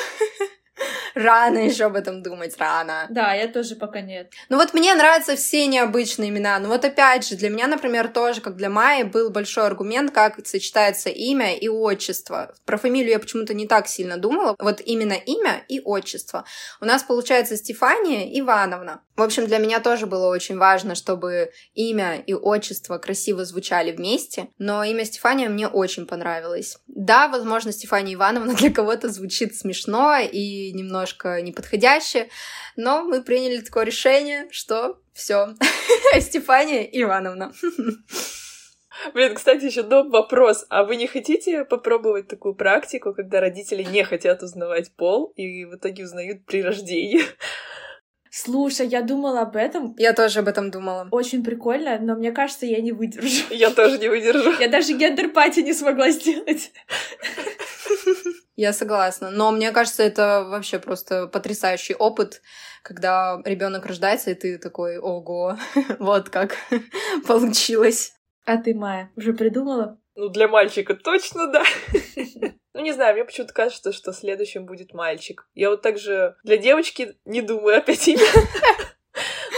Рано 1.14 1.58
еще 1.58 1.84
об 1.84 1.96
этом 1.96 2.22
думать, 2.22 2.56
рано. 2.58 3.06
Да, 3.10 3.34
я 3.34 3.48
тоже 3.48 3.76
пока 3.76 4.00
нет. 4.00 4.32
Ну 4.48 4.56
вот 4.56 4.74
мне 4.74 4.94
нравятся 4.94 5.36
все 5.36 5.66
необычные 5.66 6.30
имена. 6.30 6.58
Ну 6.58 6.68
вот 6.68 6.84
опять 6.84 7.26
же, 7.26 7.36
для 7.36 7.50
меня, 7.50 7.66
например, 7.66 8.08
тоже, 8.08 8.40
как 8.40 8.56
для 8.56 8.70
Майи, 8.70 9.02
был 9.02 9.30
большой 9.30 9.66
аргумент, 9.66 10.12
как 10.12 10.46
сочетается 10.46 11.08
имя 11.10 11.56
и 11.56 11.68
отчество. 11.68 12.54
Про 12.64 12.78
фамилию 12.78 13.12
я 13.12 13.18
почему-то 13.18 13.54
не 13.54 13.66
так 13.66 13.88
сильно 13.88 14.16
думала. 14.16 14.56
Вот 14.58 14.80
именно 14.80 15.14
имя 15.14 15.64
и 15.68 15.80
отчество. 15.80 16.44
У 16.80 16.84
нас 16.84 17.02
получается 17.02 17.56
Стефания 17.56 18.38
Ивановна. 18.40 19.02
В 19.16 19.22
общем, 19.22 19.46
для 19.46 19.58
меня 19.58 19.80
тоже 19.80 20.06
было 20.06 20.28
очень 20.28 20.56
важно, 20.56 20.94
чтобы 20.94 21.50
имя 21.74 22.16
и 22.26 22.32
отчество 22.32 22.96
красиво 22.96 23.44
звучали 23.44 23.92
вместе, 23.92 24.48
но 24.56 24.82
имя 24.82 25.04
Стефания 25.04 25.50
мне 25.50 25.68
очень 25.68 26.06
понравилось. 26.06 26.78
Да, 26.86 27.28
возможно, 27.28 27.70
Стефания 27.70 28.14
Ивановна 28.14 28.54
для 28.58 28.70
кого-то 28.70 29.10
звучит 29.10 29.54
смешно 29.54 30.16
и 30.18 30.69
немножко 30.72 31.40
неподходяще, 31.42 32.28
но 32.76 33.02
мы 33.02 33.22
приняли 33.22 33.60
такое 33.60 33.84
решение, 33.84 34.48
что 34.50 35.00
все, 35.12 35.54
Стефания 36.20 36.82
Ивановна. 36.84 37.52
Блин, 39.14 39.34
кстати, 39.34 39.64
еще 39.64 39.82
доп. 39.82 40.10
вопрос. 40.10 40.66
А 40.68 40.84
вы 40.84 40.96
не 40.96 41.06
хотите 41.06 41.64
попробовать 41.64 42.28
такую 42.28 42.54
практику, 42.54 43.14
когда 43.14 43.40
родители 43.40 43.82
не 43.82 44.04
хотят 44.04 44.42
узнавать 44.42 44.92
пол 44.94 45.32
и 45.36 45.64
в 45.64 45.76
итоге 45.76 46.04
узнают 46.04 46.44
при 46.44 46.62
рождении? 46.62 47.22
Слушай, 48.32 48.86
я 48.86 49.02
думала 49.02 49.40
об 49.40 49.56
этом. 49.56 49.94
Я 49.98 50.12
тоже 50.12 50.38
об 50.38 50.48
этом 50.48 50.70
думала. 50.70 51.08
Очень 51.10 51.42
прикольно, 51.42 51.98
но 51.98 52.14
мне 52.14 52.30
кажется, 52.30 52.64
я 52.64 52.80
не 52.80 52.92
выдержу. 52.92 53.42
Я 53.50 53.70
тоже 53.70 53.98
не 53.98 54.08
выдержу. 54.08 54.52
Я 54.60 54.68
даже 54.68 54.92
gender 54.92 55.29
party 55.29 55.60
не 55.60 55.72
смогла 55.72 56.10
сделать. 56.10 56.70
Я 58.60 58.74
согласна. 58.74 59.30
Но 59.30 59.52
мне 59.52 59.72
кажется, 59.72 60.02
это 60.02 60.44
вообще 60.46 60.78
просто 60.78 61.28
потрясающий 61.28 61.94
опыт, 61.94 62.42
когда 62.82 63.40
ребенок 63.46 63.86
рождается, 63.86 64.32
и 64.32 64.34
ты 64.34 64.58
такой, 64.58 64.98
ого, 64.98 65.56
вот 65.98 66.28
как 66.28 66.56
получилось. 67.26 68.12
А 68.44 68.58
ты, 68.58 68.74
Майя, 68.74 69.10
уже 69.16 69.32
придумала? 69.32 69.98
Ну, 70.14 70.28
для 70.28 70.46
мальчика 70.46 70.94
точно, 70.94 71.46
да. 71.46 71.64
Ну, 72.74 72.82
не 72.82 72.92
знаю, 72.92 73.14
мне 73.14 73.24
почему-то 73.24 73.54
кажется, 73.54 73.92
что 73.92 74.12
следующим 74.12 74.66
будет 74.66 74.92
мальчик. 74.92 75.48
Я 75.54 75.70
вот 75.70 75.80
также 75.80 76.36
для 76.44 76.56
девочки 76.58 77.16
не 77.24 77.40
думаю 77.40 77.78
опять 77.78 78.06
имя. 78.06 78.26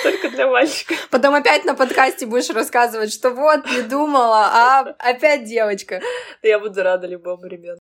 Только 0.03 0.31
для 0.31 0.47
мальчика. 0.47 0.95
Потом 1.11 1.35
опять 1.35 1.65
на 1.65 1.75
подкасте 1.75 2.25
будешь 2.25 2.49
рассказывать, 2.51 3.13
что 3.13 3.31
вот, 3.31 3.67
не 3.67 3.83
думала, 3.83 4.47
а 4.47 4.95
опять 4.99 5.45
девочка. 5.45 6.01
Я 6.41 6.59
буду 6.59 6.83
рада 6.83 7.07
любому 7.07 7.47
ребенку. 7.47 7.83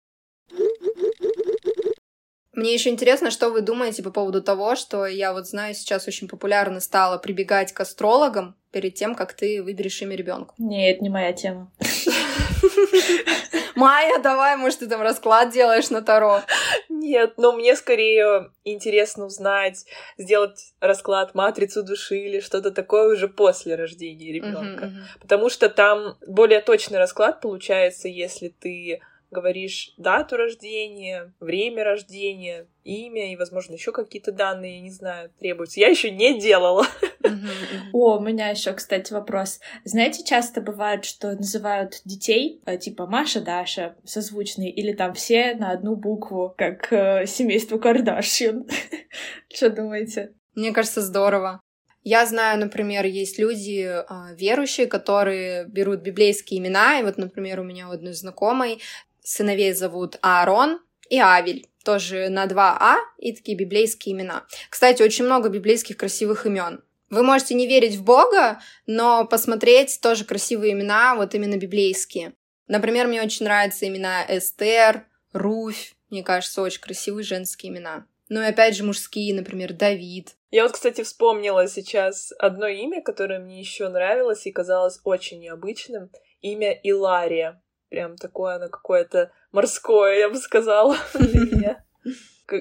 Мне 2.54 2.74
еще 2.74 2.90
интересно, 2.90 3.32
что 3.32 3.50
вы 3.50 3.62
думаете 3.62 4.04
по 4.04 4.12
поводу 4.12 4.42
того, 4.42 4.76
что 4.76 5.06
я 5.06 5.32
вот 5.34 5.48
знаю, 5.48 5.74
сейчас 5.74 6.08
очень 6.08 6.28
популярно 6.28 6.80
стало 6.80 7.18
прибегать 7.18 7.72
к 7.72 7.80
астрологам 7.80 8.56
перед 8.72 8.94
тем, 8.94 9.16
как 9.16 9.34
ты 9.34 9.64
выберешь 9.64 10.02
имя 10.02 10.16
ребенку. 10.16 10.54
Нет, 10.58 11.02
не 11.02 11.10
моя 11.10 11.34
тема. 11.34 11.72
Майя, 13.76 14.20
давай, 14.20 14.58
может, 14.58 14.80
ты 14.80 14.88
там 14.88 15.02
расклад 15.02 15.52
делаешь 15.52 15.90
на 15.90 16.02
Таро? 16.02 16.42
Нет, 16.90 17.34
но 17.38 17.54
мне 17.54 17.76
скорее 17.76 18.52
интересно 18.64 19.26
узнать, 19.26 19.86
сделать 20.18 20.74
расклад 20.80 21.34
матрицу 21.34 21.82
души 21.82 22.18
или 22.18 22.42
что-то 22.42 22.72
такое 22.72 23.12
уже 23.14 23.28
после 23.28 23.76
рождения 23.76 24.32
ребенка. 24.34 24.92
Потому 25.20 25.50
что 25.50 25.68
там 25.70 26.18
более 26.28 26.62
точный 26.62 27.00
расклад 27.00 27.42
получается, 27.42 28.08
если 28.08 28.50
ты 28.50 29.00
говоришь 29.32 29.94
дату 29.98 30.36
рождения, 30.36 31.34
время 31.40 31.84
рождения, 31.84 32.68
имя 32.84 33.32
и, 33.32 33.36
возможно, 33.38 33.74
еще 33.74 33.92
какие-то 33.92 34.32
данные, 34.32 34.82
не 34.82 34.92
знаю, 34.92 35.32
требуются. 35.40 35.80
Я 35.80 35.88
еще 35.88 36.12
не 36.12 36.40
делала. 36.40 36.86
О, 37.94 38.18
у 38.18 38.20
меня 38.20 38.50
еще, 38.50 38.74
кстати, 38.74 39.14
вопрос. 39.14 39.60
Знаете, 39.86 40.24
часто 40.24 40.62
бывает, 40.62 41.06
что 41.06 41.32
называют 41.34 42.02
детей 42.04 42.62
э, 42.66 42.78
типа 42.78 43.08
Маша, 43.08 43.42
Даша, 43.42 43.96
созвучные, 44.04 44.72
или 44.72 44.94
там 44.94 45.14
все 45.14 45.56
на 45.56 45.72
одну 45.72 45.96
букву, 45.96 46.54
как 46.58 46.92
э, 46.92 47.26
семейство 47.26 47.78
Кардашьян. 47.78 48.68
Что 49.54 49.70
думаете? 49.70 50.34
Мне 50.56 50.74
кажется, 50.74 51.02
здорово. 51.02 51.62
Я 52.04 52.26
знаю, 52.26 52.60
например, 52.60 53.06
есть 53.06 53.38
люди 53.38 53.86
э, 53.88 54.04
верующие, 54.36 54.88
которые 54.88 55.66
берут 55.68 56.02
библейские 56.02 56.60
имена, 56.60 57.00
и 57.00 57.04
вот, 57.04 57.18
например, 57.18 57.60
у 57.60 57.64
меня 57.64 57.90
у 57.90 57.92
одной 57.92 58.14
знакомой 58.14 58.82
сыновей 59.22 59.74
зовут 59.74 60.18
Аарон 60.22 60.80
и 61.10 61.20
Авель 61.20 61.68
тоже 61.84 62.30
на 62.30 62.46
два 62.46 62.78
А 62.80 62.98
и 63.18 63.34
такие 63.34 63.58
библейские 63.58 64.16
имена. 64.16 64.46
Кстати, 64.70 65.02
очень 65.02 65.26
много 65.26 65.50
библейских 65.50 65.98
красивых 65.98 66.46
имен. 66.46 66.84
Вы 67.10 67.24
можете 67.24 67.56
не 67.56 67.68
верить 67.68 67.96
в 67.96 68.04
Бога, 68.04 68.62
но 68.86 69.26
посмотреть 69.26 70.00
тоже 70.02 70.24
красивые 70.24 70.74
имена, 70.74 71.16
вот 71.16 71.36
именно 71.36 71.58
библейские. 71.58 72.34
Например, 72.68 73.08
мне 73.08 73.22
очень 73.22 73.46
нравятся 73.46 73.88
имена 73.88 74.26
Эстер, 74.30 75.06
Руфь. 75.34 75.94
Мне 76.10 76.24
кажется, 76.24 76.62
очень 76.62 76.82
красивые 76.82 77.24
женские 77.24 77.72
имена. 77.72 78.06
Ну 78.30 78.42
и 78.42 78.46
опять 78.46 78.78
же 78.78 78.86
мужские, 78.86 79.36
например, 79.36 79.74
Давид. 79.74 80.36
Я 80.52 80.64
вот, 80.64 80.72
кстати, 80.72 81.04
вспомнила 81.04 81.68
сейчас 81.68 82.32
одно 82.40 82.68
имя, 82.68 83.02
которое 83.02 83.40
мне 83.40 83.60
еще 83.60 83.90
нравилось 83.90 84.46
и 84.46 84.52
казалось 84.52 85.02
очень 85.04 85.42
необычным. 85.42 86.12
Имя 86.40 86.72
Илария. 86.72 87.62
Прям 87.92 88.16
такое 88.16 88.56
оно 88.56 88.70
какое-то 88.70 89.34
морское, 89.52 90.20
я 90.20 90.30
бы 90.30 90.38
сказала, 90.38 90.96
для 91.14 91.42
меня. 91.42 91.84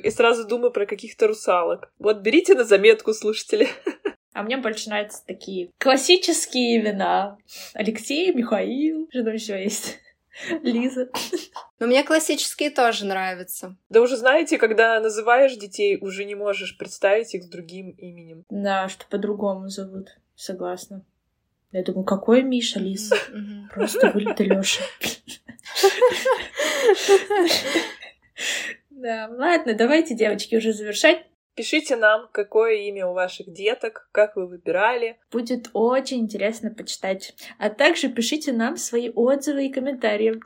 И 0.02 0.10
сразу 0.10 0.44
думаю 0.44 0.72
про 0.72 0.86
каких-то 0.86 1.28
русалок. 1.28 1.92
Вот 2.00 2.18
берите 2.18 2.54
на 2.56 2.64
заметку, 2.64 3.14
слушатели. 3.14 3.68
А 4.32 4.42
мне 4.42 4.56
больше 4.56 4.88
нравятся 4.88 5.24
такие 5.24 5.70
классические 5.78 6.80
имена. 6.80 7.38
Алексей, 7.74 8.34
Михаил, 8.34 9.06
что 9.10 9.22
там 9.22 9.34
еще 9.34 9.62
есть? 9.62 10.00
Лиза. 10.62 11.10
Но 11.78 11.86
мне 11.86 12.02
классические 12.02 12.70
тоже 12.70 13.04
нравятся. 13.04 13.76
Да 13.88 14.00
уже 14.00 14.16
знаете, 14.16 14.58
когда 14.58 14.98
называешь 14.98 15.54
детей, 15.56 15.96
уже 16.00 16.24
не 16.24 16.34
можешь 16.34 16.76
представить 16.76 17.34
их 17.36 17.44
с 17.44 17.48
другим 17.48 17.90
именем. 17.90 18.44
Да, 18.50 18.88
что 18.88 19.06
по-другому 19.06 19.68
зовут. 19.68 20.08
Согласна. 20.34 21.04
Я 21.72 21.82
думаю, 21.84 22.04
какой 22.04 22.42
Миша, 22.42 22.80
Лиза? 22.80 23.16
Просто 23.72 24.10
вылитый 24.10 24.46
Лёша. 24.46 24.82
Да, 28.90 29.30
ладно, 29.30 29.72
давайте, 29.72 30.14
девочки, 30.14 30.56
уже 30.56 30.74
завершать. 30.74 31.24
Пишите 31.54 31.96
нам, 31.96 32.28
какое 32.32 32.74
имя 32.74 33.06
у 33.06 33.14
ваших 33.14 33.50
деток, 33.50 34.08
как 34.12 34.36
вы 34.36 34.46
выбирали. 34.46 35.18
Будет 35.32 35.70
очень 35.72 36.20
интересно 36.20 36.70
почитать. 36.70 37.34
А 37.58 37.70
также 37.70 38.10
пишите 38.10 38.52
нам 38.52 38.76
свои 38.76 39.08
отзывы 39.08 39.66
и 39.66 39.72
комментарии. 39.72 40.40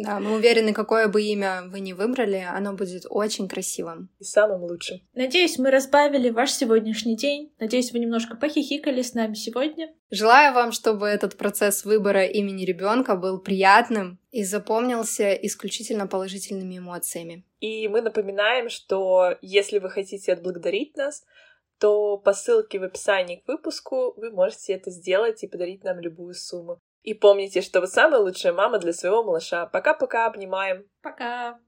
Да, 0.00 0.20
мы 0.20 0.36
уверены, 0.36 0.72
какое 0.72 1.08
бы 1.08 1.20
имя 1.22 1.62
вы 1.66 1.80
ни 1.80 1.92
выбрали, 1.92 2.46
оно 2.48 2.72
будет 2.74 3.04
очень 3.10 3.48
красивым. 3.48 4.10
И 4.20 4.24
самым 4.24 4.62
лучшим. 4.62 5.00
Надеюсь, 5.12 5.58
мы 5.58 5.72
разбавили 5.72 6.30
ваш 6.30 6.52
сегодняшний 6.52 7.16
день. 7.16 7.52
Надеюсь, 7.58 7.90
вы 7.92 7.98
немножко 7.98 8.36
похихикали 8.36 9.02
с 9.02 9.14
нами 9.14 9.34
сегодня. 9.34 9.92
Желаю 10.10 10.54
вам, 10.54 10.70
чтобы 10.70 11.08
этот 11.08 11.36
процесс 11.36 11.84
выбора 11.84 12.26
имени 12.26 12.64
ребенка 12.64 13.16
был 13.16 13.40
приятным 13.40 14.20
и 14.30 14.44
запомнился 14.44 15.32
исключительно 15.32 16.06
положительными 16.06 16.78
эмоциями. 16.78 17.44
И 17.58 17.88
мы 17.88 18.00
напоминаем, 18.00 18.68
что 18.68 19.34
если 19.42 19.80
вы 19.80 19.90
хотите 19.90 20.32
отблагодарить 20.32 20.96
нас, 20.96 21.24
то 21.80 22.18
по 22.18 22.32
ссылке 22.32 22.78
в 22.78 22.84
описании 22.84 23.36
к 23.36 23.48
выпуску 23.48 24.14
вы 24.16 24.30
можете 24.30 24.74
это 24.74 24.90
сделать 24.90 25.42
и 25.42 25.48
подарить 25.48 25.82
нам 25.82 25.98
любую 25.98 26.34
сумму. 26.34 26.80
И 27.02 27.14
помните, 27.14 27.62
что 27.62 27.80
вы 27.80 27.86
самая 27.86 28.20
лучшая 28.20 28.52
мама 28.52 28.78
для 28.78 28.92
своего 28.92 29.22
малыша. 29.24 29.66
Пока-пока, 29.66 30.26
обнимаем. 30.26 30.84
Пока. 31.02 31.58